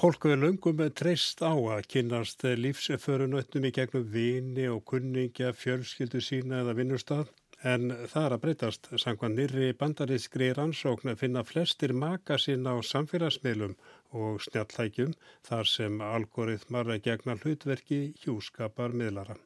Fólk 0.00 0.24
er 0.30 0.38
löngum 0.40 0.80
treyst 0.96 1.42
á 1.44 1.52
að 1.52 1.84
kynast 1.92 2.46
lífsförunötnum 2.56 3.66
í 3.68 3.72
gegnum 3.76 4.06
vini 4.08 4.64
og 4.72 4.80
kunningja, 4.88 5.52
fjölskyldu 5.52 6.22
sína 6.24 6.62
eða 6.62 6.76
vinnustad 6.78 7.28
en 7.60 7.92
það 8.08 8.24
er 8.24 8.34
að 8.34 8.42
breytast. 8.46 8.88
Sangvað 8.96 9.34
nýri 9.36 9.68
bandarískri 9.76 10.50
rannsókn 10.56 11.12
finna 11.20 11.44
flestir 11.44 11.92
maka 11.92 12.38
sín 12.40 12.64
á 12.64 12.80
samfélagsmiðlum 12.80 13.76
og 14.16 14.40
snjallækjum 14.46 15.14
þar 15.46 15.68
sem 15.68 16.00
algoritmar 16.00 16.96
gegna 17.04 17.36
hlutverki 17.36 18.02
hjúskapar 18.24 18.96
miðlara. 18.96 19.36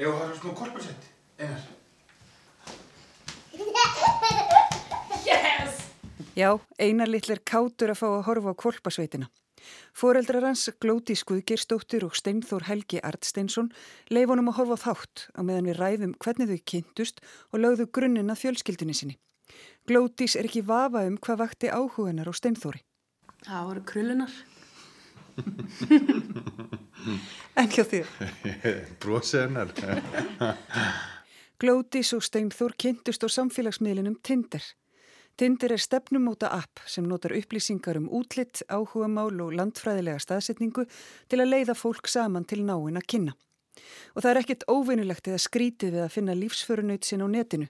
Ef 0.00 0.08
það 0.08 0.28
er 0.30 0.36
svona 0.40 0.60
korpasett, 0.64 1.10
einar. 1.38 1.83
Já, 6.34 6.58
einar 6.82 7.06
litlir 7.06 7.38
kátur 7.46 7.92
að 7.92 8.00
fá 8.00 8.06
að 8.10 8.24
horfa 8.26 8.50
á 8.50 8.58
kvolpasveitina. 8.58 9.26
Fóreldrar 9.94 10.44
hans 10.48 10.66
Glóti 10.82 11.14
Skuðgirstóttir 11.16 12.02
og 12.04 12.16
Steinþór 12.18 12.66
Helgi 12.66 12.98
Artsteinsson 13.06 13.70
leif 14.10 14.28
honum 14.32 14.50
að 14.50 14.58
horfa 14.58 14.78
þátt 14.82 15.22
á 15.38 15.40
meðan 15.46 15.70
við 15.70 15.78
ræðum 15.78 16.16
hvernig 16.18 16.50
þau 16.50 16.60
kynntust 16.72 17.22
og 17.52 17.62
lögðu 17.62 17.86
grunninn 17.86 18.34
að 18.34 18.42
fjölskyldunni 18.42 18.98
sinni. 18.98 19.16
Glótis 19.86 20.34
er 20.34 20.50
ekki 20.50 20.66
vafa 20.66 21.06
um 21.06 21.16
hvað 21.22 21.40
vakti 21.44 21.70
áhugunar 21.70 22.26
á 22.26 22.34
Steinþóri. 22.34 22.82
Það 23.46 23.66
voru 23.70 23.86
krullunar. 23.92 24.32
En 27.54 27.68
hjá 27.68 27.84
þér? 27.84 28.08
Brósið 29.02 29.42
hennar. 29.44 29.72
Glótis 31.60 32.14
og 32.16 32.24
Steinþór 32.24 32.74
kynntust 32.80 33.22
á 33.22 33.28
samfélagsmiðlinum 33.28 34.16
Tinder. 34.24 34.64
Tinder 35.34 35.72
er 35.74 35.82
stefnumóta 35.82 36.46
app 36.54 36.78
sem 36.86 37.06
notar 37.10 37.32
upplýsingar 37.34 37.96
um 37.98 38.04
útlitt, 38.06 38.60
áhugamál 38.70 39.40
og 39.42 39.54
landfræðilega 39.58 40.20
staðsetningu 40.22 40.84
til 41.26 41.40
að 41.42 41.50
leiða 41.50 41.74
fólk 41.74 42.06
saman 42.06 42.46
til 42.46 42.60
náinn 42.62 43.00
að 43.00 43.08
kynna. 43.10 43.34
Og 44.14 44.22
það 44.22 44.30
er 44.30 44.38
ekkert 44.40 44.66
óvinnulegt 44.70 45.26
eða 45.26 45.40
skrítið 45.42 45.96
við 45.96 46.04
að 46.04 46.12
finna 46.14 46.36
lífsförunaut 46.38 47.08
sinn 47.08 47.24
á 47.26 47.28
netinu. 47.32 47.66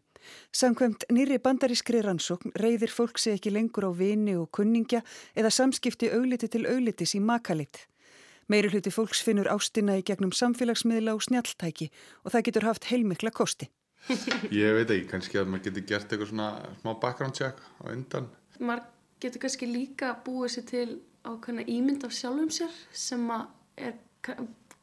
Samkvæmt 0.53 1.07
nýri 1.09 1.39
bandarískri 1.41 2.03
rannsókn 2.05 2.53
reyðir 2.61 2.93
fólk 2.93 3.17
sig 3.21 3.39
ekki 3.39 3.53
lengur 3.55 3.89
á 3.89 3.93
vini 3.97 4.37
og 4.37 4.51
kunningja 4.53 5.01
eða 5.33 5.53
samskipti 5.53 6.11
augliti 6.13 6.51
til 6.53 6.67
auglitis 6.69 7.17
í 7.17 7.23
makalit. 7.25 7.87
Meiri 8.49 8.69
hluti 8.75 8.93
fólks 8.93 9.25
finnur 9.25 9.49
ástina 9.49 9.97
í 9.97 10.05
gegnum 10.05 10.37
samfélagsmiðla 10.37 11.17
og 11.17 11.25
snjaltæki 11.25 11.89
og 12.25 12.37
það 12.37 12.47
getur 12.51 12.69
haft 12.69 12.91
heilmikla 12.93 13.33
kosti. 13.33 13.71
Ég 14.53 14.75
veit 14.77 14.91
ekki, 14.91 15.07
kannski 15.09 15.41
að 15.41 15.53
maður 15.53 15.69
getur 15.69 15.87
gert 15.89 16.11
eitthvað 16.13 16.31
svona 16.31 16.49
smá 16.83 16.91
background 17.01 17.37
check 17.39 17.61
á 17.81 17.83
undan. 17.93 18.29
Maður 18.61 18.89
getur 19.25 19.45
kannski 19.45 19.69
líka 19.71 20.11
búið 20.27 20.57
sér 20.57 20.67
til 20.69 20.89
ákveðna 21.25 21.65
ímynd 21.73 22.05
af 22.05 22.13
sjálfum 22.13 22.51
sér 22.53 22.75
sem 22.93 23.23
að 23.33 23.47
er, 23.81 23.95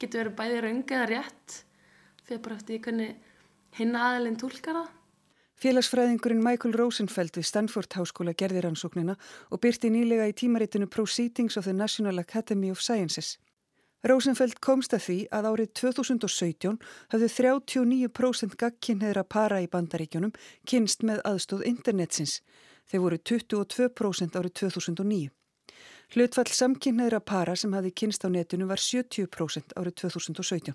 getur 0.02 0.24
verið 0.24 0.40
bæði 0.40 0.64
raung 0.66 0.96
eða 0.96 1.12
rétt 1.12 1.60
fyrir 2.26 2.42
bara 2.42 2.58
eftir 2.58 2.82
hvernig 2.82 3.14
hinn 3.78 3.96
aðeins 3.96 4.42
tólkar 4.42 4.82
það. 4.82 4.90
Félagsfræðingurinn 5.62 6.42
Michael 6.42 6.74
Rosenfeld 6.74 7.38
við 7.38 7.46
Stanford 7.46 7.94
Háskóla 7.94 8.34
gerði 8.34 8.64
rannsóknina 8.66 9.14
og 9.54 9.62
byrti 9.62 9.92
nýlega 9.94 10.26
í 10.32 10.34
tímaritinu 10.34 10.88
Proceedings 10.90 11.60
of 11.60 11.68
the 11.70 11.76
National 11.78 12.18
Academy 12.18 12.72
of 12.74 12.82
Sciences. 12.82 13.36
Rosenfeld 14.08 14.58
komst 14.66 14.96
að 14.98 15.04
því 15.06 15.18
að 15.30 15.48
árið 15.52 15.74
2017 15.78 16.78
hafðu 17.14 17.28
39% 17.36 18.56
gagkinnheðra 18.58 19.24
para 19.30 19.60
í 19.62 19.68
bandaríkjónum 19.70 20.34
kynst 20.66 21.06
með 21.06 21.22
aðstóð 21.30 21.68
internetsins. 21.70 22.40
Þeir 22.90 23.04
voru 23.06 23.20
22% 23.32 24.40
árið 24.40 24.56
2009. 24.64 25.30
Hlutfall 26.12 26.50
samkinnheðra 26.50 27.22
para 27.24 27.54
sem 27.56 27.74
hafði 27.78 27.94
kynst 28.02 28.26
á 28.26 28.30
netinu 28.34 28.68
var 28.68 28.82
70% 28.82 29.78
árið 29.78 29.96
2017. 30.02 30.74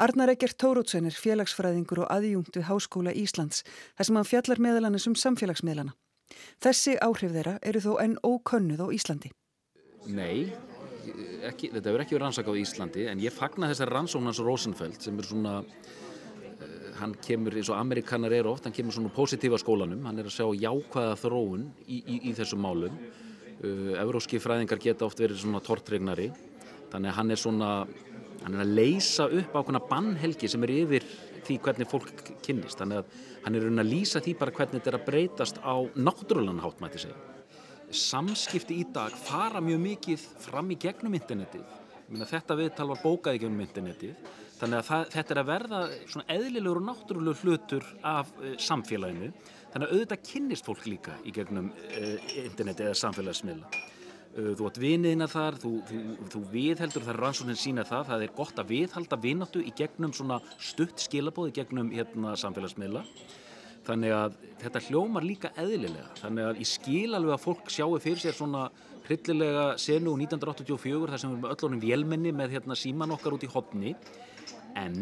Arnar 0.00 0.30
Egert 0.32 0.56
Tórótsen 0.56 1.04
er 1.10 1.18
félagsfræðingur 1.18 2.06
og 2.06 2.12
aðjungt 2.14 2.56
við 2.56 2.68
Háskóla 2.70 3.12
Íslands 3.12 3.60
þar 3.98 4.08
sem 4.08 4.16
hann 4.16 4.30
fjallar 4.30 4.62
meðalannis 4.62 5.08
um 5.10 5.18
samfélagsmiðlana. 5.18 5.92
Þessi 6.64 6.96
áhrif 7.04 7.34
þeirra 7.34 7.58
eru 7.60 7.82
þó 7.84 7.92
enn 8.00 8.16
ókönnuð 8.24 8.80
á 8.80 8.88
Íslandi. 8.96 9.32
Nei, 10.08 10.48
ekki, 11.50 11.72
þetta 11.72 11.90
hefur 11.90 12.04
ekki 12.04 12.16
verið 12.16 12.24
rannsakað 12.26 12.58
á 12.58 12.62
Íslandi 12.62 13.08
en 13.12 13.24
ég 13.24 13.34
fagna 13.34 13.70
þessar 13.72 13.92
rannsóknans 13.96 14.42
Rosenfeld 14.44 15.00
sem 15.02 15.18
er 15.18 15.28
svona 15.28 15.56
uh, 15.62 16.86
hann 17.00 17.16
kemur 17.24 17.56
eins 17.58 17.72
og 17.72 17.80
amerikanar 17.80 18.34
eru 18.36 18.52
oft 18.52 18.68
hann 18.68 18.76
kemur 18.76 18.94
svona 18.94 19.12
positífa 19.14 19.60
skólanum 19.62 20.06
hann 20.08 20.22
er 20.22 20.30
að 20.30 20.38
sjá 20.38 20.46
jákvæða 20.66 21.18
þróun 21.24 21.68
í, 21.86 22.00
í, 22.00 22.22
í 22.30 22.38
þessum 22.38 22.64
málum 22.66 23.02
Uh, 23.62 23.92
Evróski 23.94 24.40
fræðingar 24.42 24.80
geta 24.82 25.06
oft 25.06 25.20
verið 25.22 25.38
svona 25.38 25.60
tortregnari 25.62 26.32
þannig 26.90 27.12
að 27.12 27.14
hann 27.14 27.28
er 27.30 27.38
svona 27.38 27.68
hann 28.42 28.56
er 28.56 28.62
að 28.64 28.72
leysa 28.74 29.28
upp 29.28 29.54
ákveðna 29.54 29.80
bannhelgi 29.86 30.50
sem 30.50 30.64
er 30.66 30.72
yfir 30.80 31.06
því 31.46 31.58
hvernig 31.62 31.90
fólk 31.90 32.24
kynnist 32.42 32.82
þannig 32.82 33.04
að 33.04 33.20
hann 33.44 33.58
er 33.60 33.68
að 33.70 33.86
lýsa 33.86 34.22
því 34.24 34.34
bara 34.40 34.54
hvernig 34.56 34.80
þetta 34.80 34.90
er 34.90 34.98
að 34.98 35.06
breytast 35.06 35.62
á 35.62 35.78
náttúrulega 35.94 36.64
hátt 36.64 36.82
mæti 36.82 37.04
segja. 37.04 37.20
Samskipti 37.92 38.78
í 38.80 38.84
dag 38.88 39.12
fara 39.12 39.60
mjög 39.60 39.80
mikið 39.82 40.22
fram 40.40 40.70
í 40.72 40.78
gegnum 40.80 41.12
internetið. 41.18 41.64
Þetta 42.28 42.56
viðtal 42.56 42.86
var 42.88 43.00
bókað 43.02 43.36
í 43.36 43.42
gegnum 43.42 43.60
internetið. 43.64 44.30
Þannig 44.56 44.78
að 44.78 44.86
það, 44.86 45.04
þetta 45.12 45.34
er 45.34 45.40
að 45.40 45.48
verða 45.50 45.80
eðlilegur 46.32 46.80
og 46.80 46.86
náttúrulegur 46.86 47.40
hlutur 47.42 47.88
af 48.06 48.30
uh, 48.38 48.52
samfélaginu. 48.62 49.32
Þannig 49.72 49.88
að 49.88 49.94
auðvitað 49.96 50.22
kynnist 50.28 50.68
fólk 50.68 50.86
líka 50.86 51.16
í 51.26 51.34
gegnum 51.34 51.72
uh, 51.72 52.14
interneti 52.44 52.86
eða 52.86 53.00
samfélagsmiðla. 53.02 53.68
Uh, 54.32 54.52
þú 54.56 54.70
átt 54.70 54.80
viniðina 54.80 55.28
þar 55.28 55.60
þú, 55.60 55.74
þú, 55.90 56.02
þú 56.32 56.42
viðheldur 56.54 57.06
þar 57.08 57.22
rannsóknin 57.26 57.60
sína 57.60 57.84
það 57.88 58.08
það 58.12 58.24
er 58.24 58.34
gott 58.38 58.62
að 58.62 58.72
viðhalda 58.72 59.20
vináttu 59.26 59.64
í 59.66 59.74
gegnum 59.76 60.16
stutt 60.62 61.04
skilabóð 61.04 61.50
í 61.50 61.56
gegnum 61.58 61.92
hérna, 61.92 62.36
samfélagsmiðla 62.40 63.04
þannig 63.86 64.14
að 64.14 64.38
þetta 64.62 64.84
hljómar 64.86 65.26
líka 65.26 65.50
eðlilega. 65.58 66.12
Þannig 66.20 66.48
að 66.48 66.62
ég 66.62 66.70
skil 66.70 67.10
alveg 67.16 67.34
að 67.36 67.44
fólk 67.44 67.72
sjáu 67.72 67.98
fyrir 68.02 68.22
sér 68.22 68.36
svona 68.36 68.68
hryllilega 69.08 69.66
senu 69.82 70.14
1984 70.20 71.10
þar 71.10 71.20
sem 71.20 71.34
við 71.34 71.50
öll 71.50 71.68
ánum 71.68 71.82
vélmenni 71.82 72.32
með 72.36 72.56
hérna, 72.56 72.78
síman 72.78 73.14
okkar 73.16 73.36
út 73.36 73.46
í 73.46 73.50
hodni 73.50 73.94
en 74.78 74.98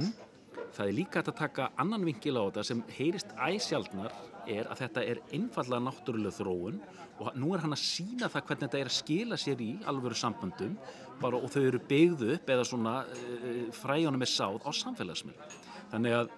það 0.74 0.86
er 0.86 0.96
líka 0.96 1.22
að 1.22 1.36
taka 1.38 1.70
annan 1.80 2.06
vinkil 2.08 2.38
á 2.40 2.42
þetta 2.48 2.66
sem 2.66 2.82
heyrist 2.96 3.34
æsjaldnar 3.36 4.14
er 4.50 4.70
að 4.70 4.82
þetta 4.84 5.04
er 5.04 5.20
einfallega 5.36 5.84
náttúrulega 5.84 6.38
þróun 6.38 6.80
og 7.20 7.36
nú 7.36 7.52
er 7.54 7.64
hann 7.64 7.76
að 7.76 7.82
sína 7.82 8.30
það 8.32 8.46
hvernig 8.48 8.64
þetta 8.64 8.80
er 8.80 8.90
að 8.90 8.96
skila 8.96 9.38
sér 9.40 9.62
í 9.62 9.70
alvöru 9.90 10.16
samböndum 10.16 10.76
bara, 11.20 11.36
og 11.36 11.50
þau 11.52 11.62
eru 11.66 11.80
byggðu 11.90 12.30
upp 12.36 12.52
eða 12.54 12.66
svona 12.66 12.94
uh, 13.04 13.66
fræjónum 13.76 14.24
er 14.24 14.32
sáð 14.32 14.64
á 14.64 14.70
samfélagsmið 14.80 15.58
þannig 15.92 16.16
að 16.22 16.32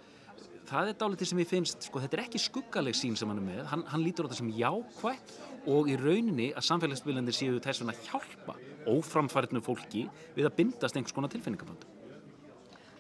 það 0.73 0.91
er 0.91 0.99
dálítið 1.01 1.31
sem 1.31 1.41
ég 1.43 1.51
finnst, 1.51 1.87
sko 1.89 2.03
þetta 2.03 2.19
er 2.19 2.25
ekki 2.25 2.41
skuggaleg 2.41 2.97
sín 2.97 3.17
sem 3.19 3.29
hann 3.29 3.41
er 3.43 3.47
með, 3.47 3.65
hann, 3.71 3.87
hann 3.93 4.05
lítur 4.05 4.25
á 4.25 4.31
þetta 4.31 4.41
sem 4.41 4.53
jákvægt 4.57 5.35
og 5.73 5.91
í 5.91 5.97
rauninni 6.01 6.51
að 6.57 6.69
samfélagsmiðlandir 6.71 7.37
séu 7.37 7.59
þess 7.63 7.85
að 7.85 8.07
hjálpa 8.09 8.57
óframfærinu 8.91 9.63
fólki 9.65 10.07
við 10.37 10.49
að 10.49 10.57
bindast 10.59 10.97
einhvers 10.97 11.15
konar 11.15 11.33
tilfinningaböndum. 11.33 11.99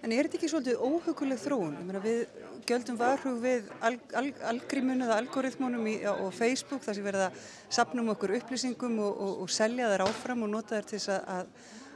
En 0.03 0.11
er 0.11 0.27
þetta 0.27 0.39
ekki 0.41 0.49
svolítið 0.51 0.81
óhuguleg 0.83 1.39
þróun? 1.39 1.77
Meina, 1.87 2.01
við 2.03 2.25
göldum 2.67 2.97
varhug 2.99 3.37
við 3.43 3.69
al, 3.87 3.93
al, 4.19 4.25
algrímun 4.51 5.05
eða 5.07 5.19
algoritmunum 5.23 5.85
í, 5.87 5.93
á 6.03 6.27
Facebook 6.35 6.83
þar 6.83 6.99
sem 6.99 7.07
verða 7.07 7.29
sapnum 7.71 8.11
okkur 8.11 8.35
upplýsingum 8.41 8.99
og, 8.99 9.13
og, 9.13 9.37
og 9.45 9.53
selja 9.55 9.91
þær 9.93 10.05
áfram 10.09 10.43
og 10.43 10.51
nota 10.57 10.81
þær 10.81 10.89
til 10.91 10.99
þess 10.99 11.13
að, 11.15 11.53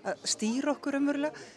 að 0.07 0.23
stýra 0.37 0.77
okkur 0.77 1.01
umverulega. 1.01 1.49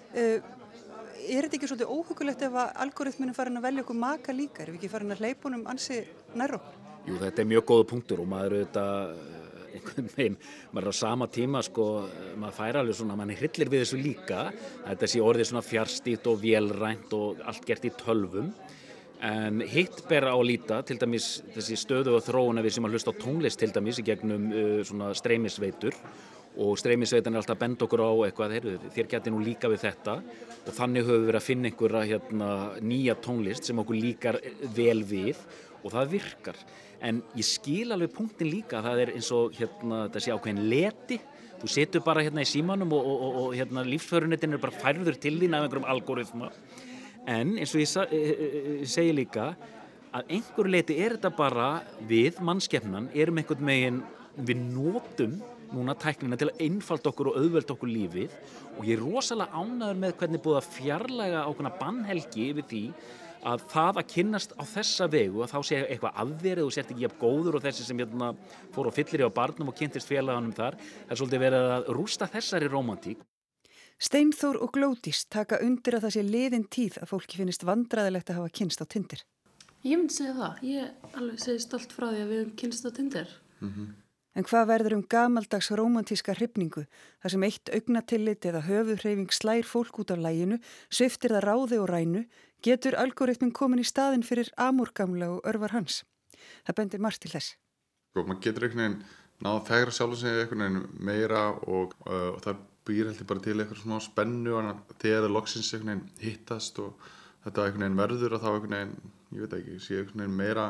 Er 1.29 1.45
þetta 1.45 1.57
ekki 1.59 1.67
svolítið 1.69 1.91
óhugulegt 1.93 2.43
ef 2.48 2.55
að 2.57 2.69
algoritmunum 2.83 3.36
farin 3.38 3.59
að 3.59 3.65
velja 3.67 3.83
okkur 3.83 3.98
maka 4.01 4.33
líka? 4.33 4.63
Er 4.63 4.71
við 4.71 4.79
ekki 4.79 4.89
farin 4.89 5.13
að 5.13 5.19
leipunum 5.27 5.67
ansi 5.69 6.00
nær 6.39 6.55
okkur? 6.57 6.79
Jú, 7.05 7.17
þetta 7.21 7.43
er 7.43 7.50
mjög 7.51 7.67
góða 7.69 7.86
punktur 7.91 8.24
og 8.24 8.31
maður 8.31 8.55
auðvitað 8.57 9.12
einhvern 9.69 10.09
veginn, 10.15 10.38
maður 10.74 10.89
á 10.89 10.93
sama 10.98 11.27
tíma 11.29 11.62
sko, 11.65 11.86
maður 12.41 12.55
fær 12.57 12.79
alveg 12.81 12.98
svona, 12.98 13.17
maður 13.19 13.43
hryllir 13.43 13.69
við 13.69 13.83
þessu 13.83 14.00
líka, 14.01 14.48
þetta 14.88 15.09
sé 15.12 15.21
orðið 15.21 15.50
svona 15.51 15.65
fjárstýtt 15.67 16.29
og 16.31 16.41
vélrænt 16.41 17.13
og 17.19 17.43
allt 17.45 17.69
gert 17.69 17.86
í 17.86 17.93
tölvum 18.01 18.50
en 19.29 19.62
hitt 19.67 20.01
ber 20.09 20.29
á 20.31 20.33
að 20.33 20.48
líta, 20.48 20.81
til 20.88 20.98
dæmis 20.98 21.29
þessi 21.53 21.77
stöðu 21.77 22.15
og 22.17 22.25
þróuna 22.25 22.63
við 22.65 22.77
sem 22.77 22.89
að 22.89 22.95
hlusta 22.95 23.13
á 23.13 23.21
tónlist 23.21 23.62
til 23.62 23.69
dæmis 23.75 24.01
í 24.01 24.05
gegnum 24.07 24.50
uh, 24.50 24.75
svona 24.88 25.13
streymisveitur 25.17 25.98
og 26.58 26.77
streymisveitan 26.82 27.36
er 27.36 27.41
alltaf 27.41 27.56
að 27.56 27.62
benda 27.63 27.86
okkur 27.86 28.01
á 28.03 28.12
eitthvað, 28.25 28.53
heyrðu, 28.58 28.91
þér 28.96 29.10
geti 29.13 29.32
nú 29.34 29.39
líka 29.44 29.70
við 29.72 29.84
þetta. 29.86 30.15
Og 30.65 30.75
þannig 30.75 31.06
höfum 31.06 31.22
við 31.22 31.27
verið 31.29 31.39
að 31.39 31.48
finna 31.48 31.70
einhverja 31.70 32.06
hérna, 32.10 32.51
nýja 32.82 33.15
tónlist 33.24 33.70
sem 33.70 33.82
okkur 33.82 34.00
líkar 34.00 34.39
vel 34.75 35.03
við 35.08 35.39
og 35.84 35.94
það 35.94 36.13
virkar. 36.15 36.62
En 37.00 37.22
ég 37.38 37.48
skil 37.48 37.94
alveg 37.96 38.12
punktin 38.15 38.51
líka 38.51 38.82
það 38.84 39.03
er 39.06 39.13
eins 39.15 39.29
og 39.36 39.56
hérna 39.56 40.08
sé 40.20 40.34
ákveðin 40.36 40.65
leti. 40.72 41.20
Þú 41.60 41.70
setur 41.72 42.03
bara 42.03 42.24
hérna 42.24 42.44
í 42.44 42.50
símanum 42.50 42.91
og, 42.96 43.06
og, 43.06 43.24
og, 43.24 43.39
og 43.44 43.56
hérna 43.56 43.84
lífsförunetin 43.88 44.56
er 44.56 44.62
bara 44.63 44.79
færður 44.79 45.20
til 45.20 45.36
þín 45.39 45.56
af 45.56 45.65
einhverjum 45.65 45.88
algoritma. 45.91 46.51
En 47.29 47.56
eins 47.60 47.75
og 47.75 47.84
ég, 47.84 47.89
sa, 47.91 48.06
ég, 48.12 48.29
e, 48.32 48.48
e, 48.48 48.75
ég 48.82 48.91
segi 48.91 49.15
líka 49.15 49.51
að 50.15 50.32
einhver 50.36 50.70
leti 50.72 50.98
er 51.03 51.15
þetta 51.18 51.32
bara 51.38 51.70
við 52.10 52.39
mannskefnan 52.44 53.12
erum 53.13 53.39
einhvern 53.41 53.68
megin 53.68 54.00
við 54.48 54.63
nótum 54.74 55.38
núna 55.73 55.95
tæknina 55.99 56.38
til 56.39 56.49
að 56.49 56.61
einfalda 56.65 57.11
okkur 57.11 57.31
og 57.31 57.39
auðvelda 57.39 57.75
okkur 57.75 57.91
lífið. 57.93 58.35
Og 58.77 58.83
ég 58.88 58.97
er 58.97 59.03
rosalega 59.05 59.61
ánæður 59.63 60.03
með 60.03 60.15
hvernig 60.19 60.43
búið 60.45 60.59
að 60.59 60.69
fjarlæga 60.75 61.45
ákveðna 61.47 61.73
bannhelgi 61.79 62.49
yfir 62.49 62.69
því 62.69 62.83
að 63.49 63.65
það 63.71 64.01
að 64.01 64.09
kynnast 64.13 64.55
á 64.59 64.63
þessa 64.67 65.07
vegu 65.07 65.43
að 65.45 65.53
þá 65.53 65.59
sé 65.63 65.77
eitthvað 65.85 66.21
afverið 66.25 66.65
og 66.65 66.73
sért 66.75 66.89
ekki 66.91 67.05
jafn 67.05 67.21
góður 67.21 67.57
og 67.59 67.63
þessi 67.63 67.85
sem 67.88 68.01
hérna, 68.01 68.33
fór 68.75 68.89
og 68.89 68.95
fyllir 68.97 69.23
í 69.23 69.29
á 69.29 69.31
barnum 69.31 69.71
og 69.71 69.77
kynntist 69.79 70.11
félaganum 70.11 70.51
þar. 70.57 70.75
Það 70.75 71.15
er 71.15 71.21
svolítið 71.21 71.45
verið 71.45 71.73
að 71.77 71.91
rústa 71.95 72.27
þessari 72.27 72.71
romantík 72.71 73.23
Steinþór 73.99 74.61
og 74.63 74.71
Glótís 74.71 75.25
taka 75.27 75.57
undir 75.59 75.97
að 75.97 76.05
það 76.05 76.13
sé 76.15 76.21
liðin 76.23 76.63
tíð 76.71 77.01
að 77.01 77.09
fólki 77.09 77.39
finnist 77.41 77.65
vandraðilegt 77.67 78.29
að 78.31 78.38
hafa 78.39 78.53
kynst 78.55 78.79
á 78.79 78.88
tindir 78.88 79.25
Ég 79.83 79.99
myndi 79.99 80.15
segja 80.15 80.35
það, 80.38 80.61
ég 80.67 81.17
alveg 81.19 81.41
segi 81.43 81.63
stolt 81.65 81.91
frá 81.95 82.05
því 82.07 82.21
að 82.21 82.31
við 82.31 82.39
hefum 82.39 82.53
kynst 82.61 82.88
á 82.88 82.91
tindir 82.95 83.33
mm 83.59 83.73
-hmm. 83.73 83.89
En 84.39 84.46
hvað 84.48 84.69
verður 84.69 84.93
um 84.96 85.01
gamaldags 85.03 85.67
romantíska 85.75 86.31
hrifningu 86.38 86.86
þar 87.19 87.31
sem 87.34 87.43
eitt 87.43 87.72
augnatillit 87.75 88.46
eða 88.48 88.62
höfuðhreyfing 88.69 89.34
slær 89.36 89.67
fólk 89.67 90.00
út 90.00 90.13
af 90.15 90.22
læginu, 90.24 90.62
sviftir 90.88 91.34
það 91.36 91.43
ráði 91.43 91.79
og 91.84 91.89
rænu, 91.91 92.22
getur 92.63 92.96
algoritmin 93.01 93.51
komin 93.51 93.84
í 93.84 93.88
staðin 93.89 94.24
fyrir 94.24 94.48
amúrgamla 94.55 95.27
og 95.34 95.50
örvar 95.51 95.75
hans. 95.75 96.05
Það 96.63 96.79
bendir 96.79 97.03
margt 97.03 97.25
til 97.25 97.34
þess. 97.34 97.58
Sko, 98.13 98.24
maður 98.24 98.41
getur 98.48 98.69
einhvern 98.69 98.86
veginn 98.86 98.98
náða 99.43 99.65
þegar 99.74 99.93
sjálfum 99.98 100.22
sig 100.24 100.39
einhvern 100.46 100.63
veginn 100.63 101.05
meira 101.12 101.43
og, 101.60 102.00
uh, 102.08 102.31
og 102.31 102.41
það 102.48 102.65
býr 102.88 103.12
heldur 103.12 103.31
bara 103.34 103.43
til 103.50 103.60
eitthvað 103.60 103.84
svona 103.84 104.01
spennu 104.08 104.55
og 104.55 104.84
þegar 105.03 105.27
það 105.27 105.36
loksins 105.36 105.74
einhvern 105.74 105.98
veginn 105.98 106.24
hittast 106.24 106.79
og 106.86 107.08
þetta 107.43 107.67
einhvern 107.67 107.89
veginn 107.89 108.03
verður 108.05 108.39
og 108.39 108.46
þá 108.46 108.51
einhvern 108.53 108.79
veginn, 108.79 109.15
ég 109.36 109.43
veit 109.43 109.60
ekki, 109.60 109.79
sé 109.84 110.00
einhvern 110.00 110.24
veginn 110.24 110.43
meira, 110.46 110.69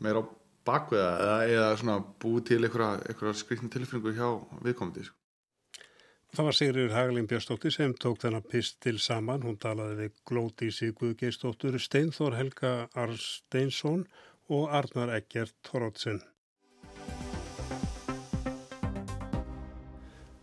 meira 0.00 0.24
á 0.24 0.39
bakveða 0.66 1.14
eða, 1.20 1.38
eða 1.54 1.70
svona 1.80 1.96
búið 2.22 2.44
til 2.50 2.60
einhverja 2.66 3.34
skrikni 3.38 3.70
tilfinningu 3.72 4.14
hjá 4.16 4.28
viðkomandi. 4.64 5.06
Sko. 5.08 5.16
Það 6.30 6.46
var 6.46 6.54
Sigriður 6.54 6.92
Hagalín 6.94 7.26
Björnstóttir 7.30 7.72
sem 7.74 7.94
tók 7.98 8.20
þennan 8.22 8.44
pistil 8.46 8.98
saman. 9.02 9.42
Hún 9.42 9.56
talaði 9.58 9.96
við 10.04 10.20
Glótísi 10.30 10.92
Guðgeistóttur, 10.94 11.78
Steinþór 11.82 12.36
Helga 12.38 12.74
Arsteinsson 12.94 14.04
og 14.46 14.70
Arnar 14.70 15.10
Eggert 15.16 15.56
Torótsen. 15.66 16.22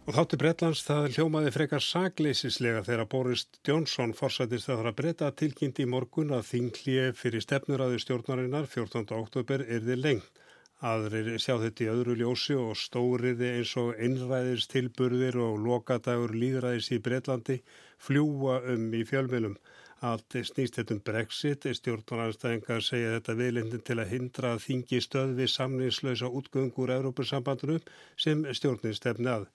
Og 0.07 0.15
þáttu 0.15 0.37
Breitlands 0.39 0.81
það 0.87 1.05
hljómaði 1.17 1.49
frekar 1.51 1.83
sagleisislega 1.83 2.79
þegar 2.87 3.09
Boris 3.11 3.41
Johnson 3.67 4.13
forsættist 4.15 4.69
að 4.69 4.77
það 4.79 4.87
að 4.91 4.95
breyta 5.01 5.31
tilkynnt 5.41 5.81
í 5.83 5.87
morgun 5.93 6.31
að 6.37 6.45
þinglið 6.47 7.09
fyrir 7.19 7.43
stefnuræðu 7.43 7.99
stjórnarinnar 7.99 8.69
14. 8.71 9.03
oktober 9.17 9.65
er 9.67 9.83
þið 9.83 9.99
lengt. 10.05 10.39
Aðrir 10.79 11.27
sjá 11.43 11.57
þetta 11.59 11.83
í 11.83 11.89
öðru 11.91 12.15
ljósi 12.21 12.55
og 12.55 12.79
stóriði 12.79 13.51
eins 13.57 13.75
og 13.83 13.99
einræðis 13.99 14.71
tilburðir 14.71 15.41
og 15.43 15.59
lokadagur 15.65 16.37
líðræðis 16.39 16.91
í 16.95 17.03
Breitlandi 17.03 17.59
fljúa 18.07 18.61
um 18.77 18.87
í 18.95 19.03
fjölmjölum. 19.11 19.59
Allt 20.07 20.39
snýst 20.39 20.79
þetta 20.79 20.95
um 20.95 21.03
Brexit, 21.03 21.67
stjórnarnarstæðingar 21.81 22.85
segja 22.85 23.17
þetta 23.17 23.41
viðlindin 23.41 23.83
til 23.83 23.99
að 23.99 24.13
hindra 24.15 24.55
að 24.55 24.69
þingi 24.69 25.03
stöðvi 25.03 25.51
samningslösa 25.51 26.31
útgöngur 26.31 26.95
Európusambandunum 26.95 27.83
sem 28.15 28.47
stjórnin 28.55 28.95
stefni 28.95 29.35
að. 29.35 29.51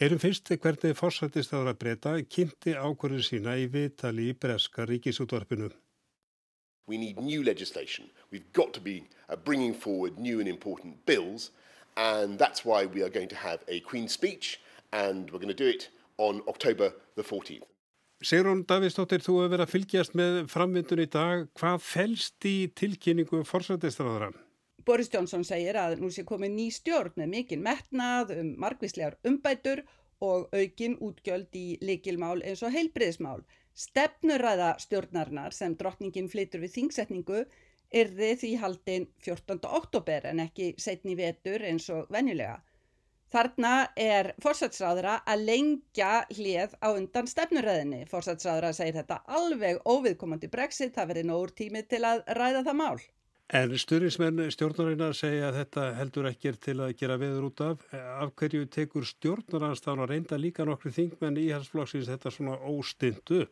Heyrum 0.00 0.16
fyrst 0.16 0.48
hvernig 0.48 0.94
fórsættist 0.96 1.52
ára 1.52 1.74
breyta 1.76 2.14
kynnti 2.24 2.72
ákvörðu 2.72 3.20
sína 3.20 3.52
í 3.60 3.66
vitali 3.68 4.30
í 4.30 4.32
Breska 4.32 4.86
ríkisútvarpinu. 4.88 5.68
We 6.88 6.96
need 6.96 7.20
new 7.20 7.42
legislation. 7.44 8.08
We've 8.32 8.48
got 8.54 8.72
to 8.72 8.80
be 8.80 9.04
uh, 9.28 9.36
bringing 9.36 9.74
forward 9.74 10.16
new 10.18 10.40
and 10.40 10.48
important 10.48 11.04
bills, 11.04 11.50
and 11.98 12.38
that's 12.38 12.64
why 12.64 12.86
we 12.86 13.04
are 13.04 13.12
going 13.12 13.28
to 13.28 13.36
have 13.36 13.60
a 13.68 13.80
Queen's 13.80 14.16
speech, 14.16 14.58
and 14.90 15.28
we're 15.30 15.42
going 15.44 15.54
to 15.54 15.64
do 15.64 15.68
it 15.68 15.90
on 16.16 16.40
October 16.48 16.94
the 17.16 17.22
14th. 17.22 17.68
Sigrun 18.24 18.64
Davíðsdóttir, 18.64 19.20
þú 19.20 19.42
hefur 19.42 19.52
verið 19.52 19.66
að 19.66 19.74
fylgjast 19.74 20.16
með 20.16 20.46
framvindun 20.48 21.04
í 21.04 21.10
dag. 21.12 21.44
Hvað 21.60 21.84
fælst 21.84 22.48
í 22.48 22.70
tilkynningu 22.72 23.44
fórsættistráðara? 23.44 24.32
Boris 24.86 25.10
Johnson 25.12 25.44
segir 25.44 25.76
að 25.80 25.98
nú 26.00 26.10
sé 26.12 26.24
komið 26.28 26.52
ný 26.56 26.66
stjórn 26.74 27.16
með 27.20 27.32
mikinn 27.34 27.64
metnað 27.64 28.34
um 28.36 28.52
margvíslegar 28.62 29.18
umbætur 29.26 29.82
og 30.20 30.52
aukin 30.52 30.98
útgjöld 31.00 31.56
í 31.56 31.66
likilmál 31.84 32.40
eins 32.44 32.62
og 32.66 32.74
heilbriðismál. 32.74 33.42
Stefnuræða 33.74 34.74
stjórnarinnar 34.82 35.56
sem 35.56 35.76
drottningin 35.78 36.28
flytur 36.28 36.64
við 36.64 36.74
þingsetningu 36.76 37.44
yrði 38.02 38.32
því 38.42 38.50
haldinn 38.62 39.06
14. 39.24 39.60
oktober 39.80 40.26
en 40.30 40.42
ekki 40.44 40.74
setni 40.78 41.16
vetur 41.18 41.64
eins 41.66 41.88
og 41.92 42.10
venjulega. 42.12 42.58
Þarna 43.30 43.72
er 43.94 44.32
fórsætsráðra 44.42 45.20
að 45.22 45.44
lengja 45.46 46.24
hlið 46.34 46.72
á 46.82 46.88
undan 46.90 47.30
stefnuröðinni. 47.30 48.02
Fórsætsráðra 48.10 48.72
segir 48.74 48.96
þetta 48.98 49.20
alveg 49.30 49.78
óviðkomandi 49.86 50.50
brexit, 50.50 50.96
það 50.96 51.12
verið 51.12 51.28
nógur 51.28 51.52
tími 51.60 51.84
til 51.86 52.02
að 52.08 52.24
ræða 52.34 52.64
það 52.66 52.78
mál. 52.80 52.98
En 53.50 53.72
styrnismenn 53.74 54.44
stjórnarinnar 54.54 55.16
segja 55.18 55.48
að 55.48 55.56
þetta 55.58 55.84
heldur 55.98 56.26
ekki 56.28 56.52
til 56.62 56.76
að 56.84 56.92
gera 57.00 57.16
veður 57.18 57.48
út 57.48 57.62
af. 57.66 57.80
Af 57.98 58.30
hverju 58.38 58.68
tekur 58.70 59.06
stjórnaranstafn 59.08 60.04
að 60.04 60.12
reynda 60.12 60.38
líka 60.38 60.66
nokkru 60.68 60.92
þingmenn 60.94 61.40
í 61.42 61.48
halsflokksins 61.50 62.06
þetta 62.12 62.30
svona 62.30 62.54
óstindu? 62.70 63.48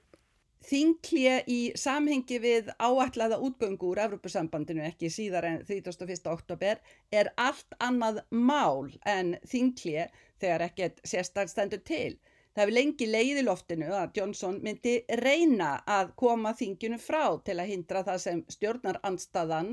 Þinglje 0.69 1.35
í 1.51 1.59
samhengi 1.79 2.39
við 2.43 2.71
áætlaða 2.79 3.41
útgöngu 3.43 3.91
úr 3.91 4.05
Evrópusambandinu 4.05 4.87
ekki 4.87 5.11
síðar 5.11 5.51
en 5.51 5.61
31. 5.67 6.31
oktober 6.31 6.79
er 7.11 7.33
allt 7.35 7.79
annað 7.83 8.23
mál 8.31 8.95
en 9.03 9.35
þinglje 9.51 10.07
þegar 10.39 10.69
ekkert 10.71 11.03
sérstaklega 11.03 11.57
stendur 11.57 11.83
til. 11.83 12.13
Það 12.59 12.65
hefur 12.65 12.75
lengi 12.75 13.07
leið 13.07 13.37
í 13.39 13.43
loftinu 13.47 13.89
að 13.95 14.17
Johnson 14.19 14.57
myndi 14.65 14.93
reyna 15.21 15.77
að 15.87 16.09
koma 16.19 16.51
þinginu 16.59 16.97
frá 16.99 17.37
til 17.47 17.55
að 17.55 17.69
hindra 17.71 18.01
það 18.09 18.17
sem 18.25 18.41
stjórnarandstaðan 18.51 19.69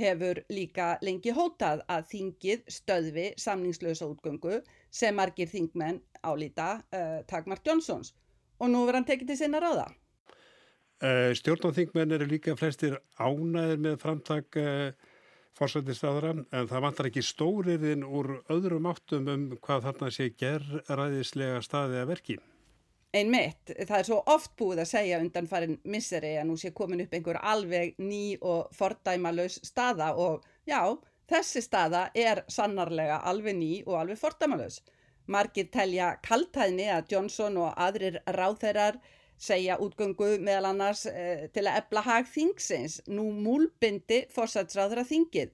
hefur 0.00 0.40
líka 0.48 0.86
lengi 1.04 1.34
hótað 1.36 1.82
að 1.92 2.06
þingið 2.14 2.62
stöðvi 2.72 3.26
samningslösa 3.44 4.08
útgöngu 4.08 4.62
sem 4.88 5.20
margir 5.20 5.52
þingmenn 5.52 6.00
álíta 6.24 6.70
uh, 6.80 7.20
takmart 7.28 7.68
Johnsons 7.68 8.14
og 8.56 8.72
nú 8.72 8.86
verður 8.86 9.02
hann 9.02 9.10
tekið 9.12 9.34
til 9.34 9.38
sinna 9.42 9.60
ráða. 9.60 9.90
Uh, 11.04 11.36
Stjórnarþingmenn 11.36 12.16
eru 12.16 12.30
líka 12.32 12.56
flestir 12.56 12.96
ánæðir 13.20 13.84
með 13.84 14.00
framtak 14.00 14.56
uh, 14.56 14.96
fórsættistáðara 15.58 16.34
en 16.38 16.68
það 16.70 16.84
vantar 16.84 17.08
ekki 17.10 17.24
stóriðin 17.24 18.06
úr 18.06 18.38
öðrum 18.52 18.88
áttum 18.90 19.28
um 19.32 19.44
hvað 19.60 19.88
þarna 19.88 20.10
sé 20.14 20.30
gerræðislega 20.40 21.60
staði 21.64 22.00
að 22.00 22.10
verki. 22.14 22.38
Einmitt, 23.10 23.72
það 23.74 23.96
er 23.96 24.06
svo 24.06 24.20
oft 24.30 24.52
búið 24.58 24.84
að 24.84 24.90
segja 24.92 25.18
undan 25.18 25.48
farin 25.50 25.80
misseri 25.82 26.36
að 26.38 26.46
nú 26.46 26.56
sé 26.60 26.70
komin 26.70 27.02
upp 27.02 27.14
einhver 27.16 27.40
alveg 27.42 27.96
ný 27.98 28.36
og 28.38 28.70
fordæmalös 28.76 29.58
staða 29.66 30.12
og 30.14 30.44
já, 30.70 30.78
þessi 31.30 31.62
staða 31.64 32.04
er 32.14 32.44
sannarlega 32.46 33.18
alveg 33.26 33.58
ný 33.58 33.72
og 33.88 33.98
alveg 34.04 34.20
fordæmalös. 34.20 34.78
Margir 35.26 35.66
telja 35.74 36.12
kaltæðni 36.22 36.86
að 36.94 37.10
Johnson 37.16 37.58
og 37.58 37.74
aðrir 37.74 38.20
ráþeirar 38.38 39.00
segja 39.40 39.78
útgöngu 39.80 40.34
meðal 40.44 40.70
annars 40.70 41.06
eh, 41.08 41.48
til 41.54 41.64
að 41.64 41.80
ebla 41.80 42.04
hag 42.04 42.28
þingsins, 42.28 43.00
nú 43.08 43.30
múlbindi 43.32 44.26
fórsætsráðra 44.34 45.06
þingið. 45.08 45.52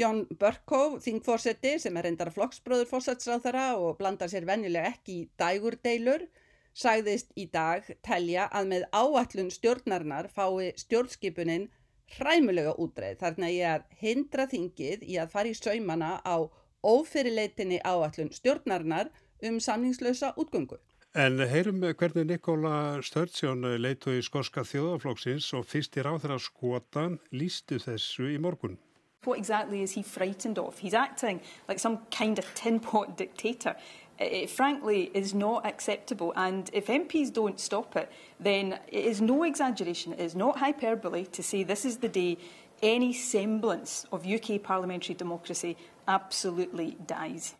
John 0.00 0.24
Burkow, 0.40 0.96
þingfórseti 1.04 1.76
sem 1.82 1.96
er 2.00 2.08
reyndar 2.08 2.32
flokksbróður 2.32 2.88
fórsætsráðara 2.90 3.66
og 3.78 3.98
blandar 4.00 4.30
sér 4.32 4.46
venjulega 4.48 4.94
ekki 4.94 5.18
í 5.20 5.26
dægurdeilur, 5.38 6.24
sagðist 6.72 7.34
í 7.36 7.44
dag 7.52 7.84
telja 8.02 8.48
að 8.48 8.70
með 8.72 8.86
áallun 8.96 9.52
stjórnarnar 9.52 10.30
fái 10.32 10.72
stjórnskipunin 10.80 11.68
hræmulega 12.16 12.72
útreið 12.80 13.20
þarna 13.20 13.50
ég 13.52 13.74
að 13.74 13.98
hindra 14.00 14.46
þingið 14.48 15.04
í 15.04 15.18
að 15.20 15.34
fara 15.34 15.52
í 15.52 15.58
saumana 15.58 16.14
á 16.24 16.36
ófyrirleitinni 16.82 17.78
áallun 17.84 18.32
stjórnarnar 18.34 19.12
um 19.44 19.60
samningslösa 19.60 20.32
útgöngu. 20.40 20.80
En 21.14 21.36
heyrum 21.44 21.82
hvernig 21.82 22.24
Nikola 22.24 23.02
Sturgeon 23.04 23.66
leitu 23.84 24.14
í 24.16 24.22
skorska 24.24 24.62
þjóðaflokksins 24.64 25.50
og 25.58 25.66
fyrstir 25.68 26.06
á 26.08 26.16
þeirra 26.16 26.38
skotan 26.40 27.18
lístu 27.36 27.76
þessu 27.76 28.30
í 28.32 28.38
morgun. 28.40 28.78
What 29.26 29.36
exactly 29.36 29.82
is 29.82 29.92
he 29.92 30.02
frightened 30.02 30.56
of? 30.58 30.78
He's 30.78 30.94
acting 30.94 31.42
like 31.68 31.78
some 31.78 31.98
kind 32.10 32.38
of 32.38 32.48
tin 32.54 32.80
pot 32.80 33.14
dictator. 33.22 33.76
It 34.18 34.48
frankly 34.48 35.10
is 35.12 35.34
not 35.34 35.66
acceptable 35.66 36.32
and 36.34 36.70
if 36.72 36.86
MPs 36.86 37.30
don't 37.30 37.60
stop 37.60 37.94
it 37.94 38.10
then 38.40 38.78
it 38.88 39.04
is 39.04 39.20
no 39.20 39.42
exaggeration, 39.42 40.14
it 40.14 40.20
is 40.20 40.34
not 40.34 40.60
hyperbole 40.60 41.26
to 41.26 41.42
say 41.42 41.62
this 41.62 41.84
is 41.84 41.98
the 41.98 42.08
day 42.08 42.38
any 42.82 43.12
semblance 43.12 44.06
of 44.12 44.24
UK 44.24 44.62
parliamentary 44.62 45.14
democracy 45.14 45.76
absolutely 46.08 46.96
dies. 47.06 47.54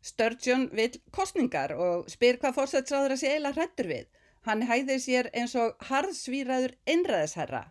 Sturgeon 0.00 0.68
vil 0.72 0.94
kostningar 1.12 1.74
og 1.76 2.08
spyr 2.10 2.38
hvað 2.40 2.56
fórsætsráður 2.56 3.16
að 3.16 3.22
sé 3.22 3.34
eila 3.36 3.52
hrættur 3.56 3.90
við. 3.90 4.06
Hann 4.48 4.64
hæðir 4.64 5.02
sér 5.04 5.28
eins 5.36 5.54
og 5.60 5.76
harðsvíraður 5.90 6.76
einræðisherra. 6.88 7.66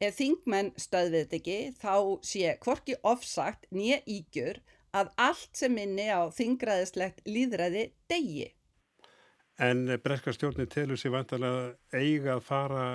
Ef 0.00 0.16
þingmenn 0.18 0.72
stöðvið 0.80 1.22
þetta 1.22 1.36
ekki 1.40 1.58
þá 1.80 1.94
sé 2.24 2.54
kvorki 2.60 2.96
ofsagt 3.04 3.68
nýja 3.72 4.00
ígjur 4.04 4.60
að 4.96 5.12
allt 5.20 5.52
sem 5.56 5.72
minni 5.76 6.08
á 6.08 6.24
þingræðislegt 6.32 7.22
líðræði 7.28 7.90
degi. 8.08 8.50
En 9.60 9.88
breska 10.04 10.32
stjórnir 10.36 10.68
telur 10.72 11.00
sér 11.00 11.14
vantarlega 11.14 11.76
eiga 11.96 12.36
að 12.36 12.44
fara 12.44 12.86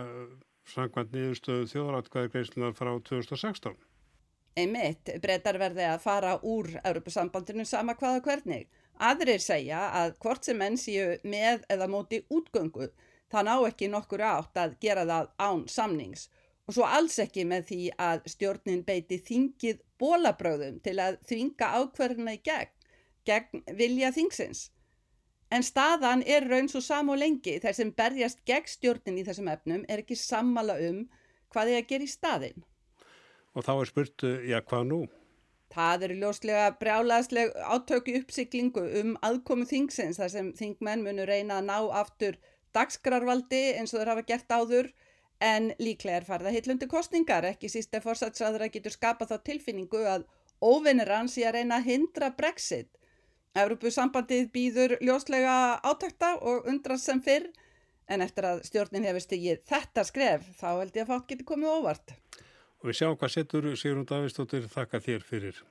samkvæmt 0.69 1.13
niðurstöðu 1.15 1.69
þjóðratkvæðargreyslunar 1.71 2.75
frá 2.77 2.91
2016. 3.09 3.77
Einmitt, 4.59 5.07
breytar 5.23 5.55
verði 5.61 5.85
að 5.87 6.01
fara 6.03 6.33
úr 6.43 6.67
Europasambandinu 6.83 7.63
sama 7.65 7.95
hvaða 7.95 8.19
hvernig. 8.25 8.67
Aðrir 8.99 9.39
segja 9.39 9.85
að 9.95 10.17
hvort 10.19 10.45
sem 10.45 10.57
menn 10.59 10.75
séu 10.77 11.15
með 11.23 11.63
eða 11.71 11.87
móti 11.87 12.19
útgöngu, 12.29 12.89
það 13.31 13.47
ná 13.47 13.53
ekki 13.69 13.87
nokkur 13.89 14.23
átt 14.27 14.59
að 14.59 14.75
gera 14.83 15.05
það 15.07 15.29
án 15.39 15.63
samnings 15.71 16.27
og 16.67 16.75
svo 16.75 16.85
alls 16.87 17.17
ekki 17.19 17.45
með 17.47 17.63
því 17.69 17.79
að 17.99 18.27
stjórnin 18.33 18.83
beiti 18.87 19.17
þingið 19.27 19.79
bólabröðum 19.99 20.77
til 20.85 20.97
að 21.03 21.17
þvinga 21.29 21.71
ákverðina 21.79 22.35
í 22.37 22.41
gegn, 22.45 22.75
gegn 23.27 23.63
vilja 23.79 24.11
þingsins. 24.15 24.69
En 25.51 25.65
staðan 25.67 26.23
er 26.23 26.45
raun 26.47 26.69
svo 26.71 26.79
sam 26.83 27.11
og 27.11 27.19
lengi 27.19 27.57
þar 27.63 27.75
sem 27.75 27.91
berjast 27.95 28.43
gegn 28.47 28.69
stjórnin 28.71 29.19
í 29.19 29.25
þessum 29.27 29.49
efnum 29.51 29.87
er 29.87 30.03
ekki 30.03 30.15
sammala 30.19 30.77
um 30.87 31.01
hvað 31.51 31.71
þið 31.71 31.79
að 31.79 31.89
gera 31.89 32.07
í 32.07 32.11
staðin. 32.13 32.63
Og 33.55 33.65
þá 33.67 33.73
er 33.73 33.89
spurt, 33.89 34.25
já 34.47 34.59
hvað 34.63 34.87
nú? 34.87 35.01
Það 35.71 36.05
eru 36.07 36.17
ljóslega 36.19 36.63
brjálaðsleg 36.79 37.53
átöku 37.55 38.15
uppsiklingu 38.19 38.83
um 39.01 39.13
aðkomu 39.23 39.67
þingsins 39.67 40.19
þar 40.19 40.31
sem 40.33 40.49
þingmenn 40.57 41.05
munu 41.05 41.27
reyna 41.27 41.61
að 41.61 41.69
ná 41.69 41.77
aftur 42.01 42.39
dagskrarvaldi 42.75 43.61
eins 43.79 43.93
og 43.93 44.01
þeir 44.01 44.11
hafa 44.11 44.25
gert 44.27 44.51
áður 44.51 44.91
en 45.41 45.71
líklega 45.79 46.19
er 46.19 46.27
farða 46.27 46.51
hitlundi 46.53 46.87
kostningar, 46.91 47.47
ekki 47.47 47.71
síst 47.71 47.95
ef 47.97 48.05
fórsatsræðra 48.05 48.69
getur 48.71 48.93
skapað 48.93 49.31
þá 49.31 49.45
tilfinningu 49.47 50.03
að 50.07 50.27
óvinnir 50.61 51.09
hans 51.09 51.37
í 51.39 51.45
að 51.47 51.57
reyna 51.57 51.79
að 51.79 51.87
hindra 51.89 52.29
brexit. 52.37 52.91
Evropasambandið 53.57 54.51
býður 54.53 54.97
ljóslega 55.03 55.79
átakta 55.83 56.35
og 56.39 56.67
undrast 56.71 57.09
sem 57.09 57.23
fyrr 57.23 57.49
en 58.11 58.23
eftir 58.23 58.47
að 58.47 58.61
stjórnin 58.67 59.07
hefur 59.07 59.23
stigið 59.23 59.63
þetta 59.71 60.05
skref 60.07 60.45
þá 60.59 60.67
held 60.69 60.95
ég 60.95 61.03
að 61.07 61.11
fátt 61.13 61.31
geti 61.31 61.47
komið 61.47 61.73
óvart. 61.79 62.13
Og 62.81 62.89
við 62.89 62.97
sjáum 62.97 63.17
hvað 63.21 63.35
setur 63.35 63.69
Sigrun 63.77 64.07
Davistóttir 64.09 64.65
þakka 64.69 65.01
þér 65.05 65.25
fyrir. 65.27 65.61